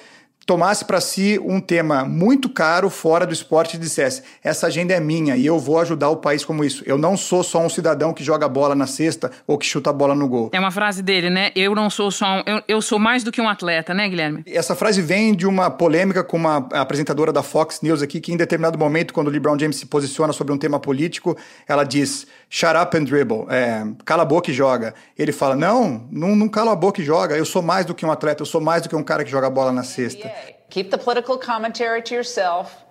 tomasse 0.50 0.84
para 0.84 1.00
si 1.00 1.38
um 1.44 1.60
tema 1.60 2.04
muito 2.04 2.48
caro 2.48 2.90
fora 2.90 3.24
do 3.24 3.32
esporte 3.32 3.76
e 3.76 3.78
dissesse: 3.78 4.20
essa 4.42 4.66
agenda 4.66 4.92
é 4.92 4.98
minha 4.98 5.36
e 5.36 5.46
eu 5.46 5.60
vou 5.60 5.78
ajudar 5.78 6.10
o 6.10 6.16
país 6.16 6.44
como 6.44 6.64
isso. 6.64 6.82
Eu 6.84 6.98
não 6.98 7.16
sou 7.16 7.44
só 7.44 7.60
um 7.60 7.68
cidadão 7.68 8.12
que 8.12 8.24
joga 8.24 8.48
bola 8.48 8.74
na 8.74 8.88
cesta 8.88 9.30
ou 9.46 9.56
que 9.56 9.64
chuta 9.64 9.90
a 9.90 9.92
bola 9.92 10.12
no 10.12 10.26
gol. 10.26 10.50
É 10.52 10.58
uma 10.58 10.72
frase 10.72 11.04
dele, 11.04 11.30
né? 11.30 11.52
Eu 11.54 11.72
não 11.72 11.88
sou 11.88 12.10
só 12.10 12.26
um, 12.26 12.42
eu, 12.44 12.62
eu 12.66 12.82
sou 12.82 12.98
mais 12.98 13.22
do 13.22 13.30
que 13.30 13.40
um 13.40 13.48
atleta, 13.48 13.94
né, 13.94 14.08
Guilherme? 14.08 14.42
Essa 14.44 14.74
frase 14.74 15.00
vem 15.00 15.36
de 15.36 15.46
uma 15.46 15.70
polêmica 15.70 16.24
com 16.24 16.36
uma 16.36 16.68
apresentadora 16.72 17.32
da 17.32 17.44
Fox 17.44 17.80
News 17.80 18.02
aqui 18.02 18.20
que 18.20 18.32
em 18.32 18.36
determinado 18.36 18.76
momento 18.76 19.14
quando 19.14 19.28
o 19.28 19.30
LeBron 19.30 19.56
James 19.56 19.76
se 19.76 19.86
posiciona 19.86 20.32
sobre 20.32 20.52
um 20.52 20.58
tema 20.58 20.80
político, 20.80 21.36
ela 21.68 21.84
diz: 21.84 22.26
"Shut 22.48 22.74
up 22.76 22.96
and 22.96 23.04
dribble", 23.04 23.46
é, 23.50 23.86
cala 24.04 24.24
a 24.24 24.26
boca 24.26 24.50
e 24.50 24.54
joga. 24.54 24.94
Ele 25.16 25.30
fala: 25.30 25.54
"Não, 25.54 26.08
não, 26.10 26.34
não 26.34 26.48
cala 26.48 26.72
a 26.72 26.76
boca 26.76 27.00
e 27.00 27.04
joga. 27.04 27.36
Eu 27.36 27.44
sou 27.44 27.62
mais 27.62 27.86
do 27.86 27.94
que 27.94 28.04
um 28.04 28.10
atleta, 28.10 28.42
eu 28.42 28.46
sou 28.46 28.60
mais 28.60 28.82
do 28.82 28.88
que 28.88 28.96
um 28.96 29.04
cara 29.04 29.22
que 29.22 29.30
joga 29.30 29.48
bola 29.48 29.70
na 29.70 29.84
cesta." 29.84 30.26
Yeah. 30.26 30.39
Keep 30.70 30.90
the 30.90 30.98
political 30.98 31.36
commentary 31.36 32.02
to 32.02 32.14
yourself, 32.14 32.84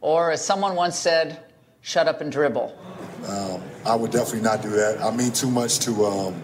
or 0.00 0.32
as 0.32 0.44
someone 0.44 0.74
once 0.74 0.96
said, 0.96 1.38
shut 1.80 2.08
up 2.08 2.20
and 2.20 2.30
dribble. 2.30 2.72
Um, 3.28 3.62
I 3.84 3.94
would 3.94 4.10
definitely 4.10 4.42
not 4.42 4.62
do 4.62 4.70
that. 4.70 5.00
I 5.02 5.10
mean 5.10 5.30
too 5.30 5.50
much 5.50 5.78
to, 5.80 5.92
um, 6.04 6.34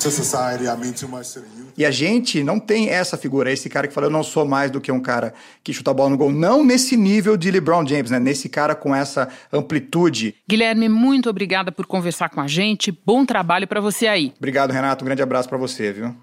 to 0.00 0.10
society, 0.10 0.68
I 0.68 0.76
mean 0.76 0.94
too 0.94 1.08
much 1.08 1.32
to 1.34 1.40
the 1.40 1.46
youth. 1.46 1.62
E 1.76 1.86
a 1.86 1.90
gente 1.90 2.44
não 2.44 2.60
tem 2.60 2.90
essa 2.90 3.16
figura, 3.16 3.50
esse 3.50 3.68
cara 3.68 3.88
que 3.88 3.94
fala, 3.94 4.06
eu 4.06 4.10
não 4.10 4.22
sou 4.22 4.44
mais 4.44 4.70
do 4.70 4.80
que 4.80 4.92
um 4.92 5.00
cara 5.00 5.32
que 5.64 5.72
chuta 5.72 5.90
a 5.90 5.94
bola 5.94 6.10
no 6.10 6.18
gol. 6.18 6.30
Não 6.30 6.62
nesse 6.62 6.96
nível 6.96 7.36
de 7.36 7.50
LeBron 7.50 7.86
James, 7.86 8.10
né? 8.10 8.18
Nesse 8.18 8.48
cara 8.48 8.74
com 8.74 8.94
essa 8.94 9.28
amplitude. 9.50 10.34
Guilherme, 10.48 10.88
muito 10.88 11.30
obrigada 11.30 11.72
por 11.72 11.86
conversar 11.86 12.28
com 12.28 12.40
a 12.40 12.46
gente. 12.46 12.92
Bom 13.06 13.24
trabalho 13.24 13.66
para 13.66 13.80
você 13.80 14.06
aí. 14.06 14.34
Obrigado, 14.36 14.70
Renato. 14.70 15.02
Um 15.02 15.06
grande 15.06 15.22
abraço 15.22 15.48
para 15.48 15.56
você, 15.56 15.92
viu? 15.92 16.14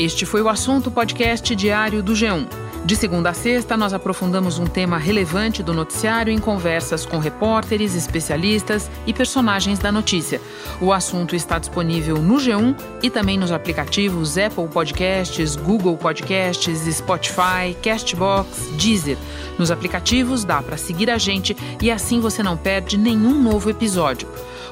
Este 0.00 0.24
foi 0.24 0.40
o 0.40 0.48
assunto 0.48 0.90
podcast 0.90 1.54
diário 1.54 2.02
do 2.02 2.14
G1. 2.14 2.48
De 2.86 2.96
segunda 2.96 3.28
a 3.28 3.34
sexta, 3.34 3.76
nós 3.76 3.92
aprofundamos 3.92 4.58
um 4.58 4.64
tema 4.64 4.96
relevante 4.96 5.62
do 5.62 5.74
noticiário 5.74 6.32
em 6.32 6.38
conversas 6.38 7.04
com 7.04 7.18
repórteres, 7.18 7.94
especialistas 7.94 8.90
e 9.06 9.12
personagens 9.12 9.78
da 9.78 9.92
notícia. 9.92 10.40
O 10.80 10.90
assunto 10.90 11.36
está 11.36 11.58
disponível 11.58 12.16
no 12.16 12.36
G1 12.36 12.74
e 13.02 13.10
também 13.10 13.36
nos 13.36 13.52
aplicativos 13.52 14.38
Apple 14.38 14.68
Podcasts, 14.68 15.54
Google 15.54 15.98
Podcasts, 15.98 16.78
Spotify, 16.96 17.76
Castbox, 17.82 18.70
Deezer. 18.78 19.18
Nos 19.58 19.70
aplicativos 19.70 20.44
dá 20.44 20.62
para 20.62 20.78
seguir 20.78 21.10
a 21.10 21.18
gente 21.18 21.54
e 21.78 21.90
assim 21.90 22.20
você 22.20 22.42
não 22.42 22.56
perde 22.56 22.96
nenhum 22.96 23.38
novo 23.38 23.68
episódio. 23.68 24.26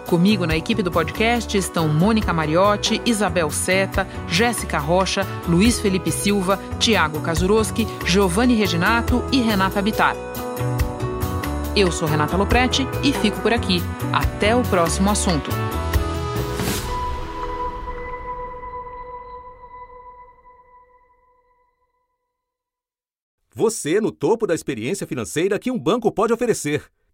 Comigo 0.09 0.47
na 0.47 0.57
equipe 0.57 0.83
do 0.83 0.91
podcast 0.91 1.55
estão 1.55 1.87
Mônica 1.87 2.33
Mariotti, 2.33 2.99
Isabel 3.05 3.51
Seta, 3.51 4.09
Jéssica 4.27 4.79
Rocha, 4.79 5.21
Luiz 5.47 5.79
Felipe 5.79 6.11
Silva, 6.11 6.59
Tiago 6.79 7.21
Kazuroski, 7.21 7.87
Giovanni 8.07 8.55
Reginato 8.55 9.23
e 9.31 9.43
Renata 9.43 9.83
Bitar. 9.83 10.17
Eu 11.77 11.93
sou 11.93 12.09
Renata 12.09 12.39
Loprete 12.39 12.87
e 13.05 13.13
fico 13.13 13.39
por 13.43 13.53
aqui. 13.53 13.83
Até 14.11 14.57
o 14.57 14.63
próximo 14.63 15.11
assunto. 15.11 15.51
Você 23.55 24.01
no 24.01 24.11
topo 24.11 24.47
da 24.47 24.55
experiência 24.55 25.07
financeira 25.07 25.59
que 25.59 25.71
um 25.71 25.79
banco 25.79 26.11
pode 26.11 26.33
oferecer. 26.33 26.85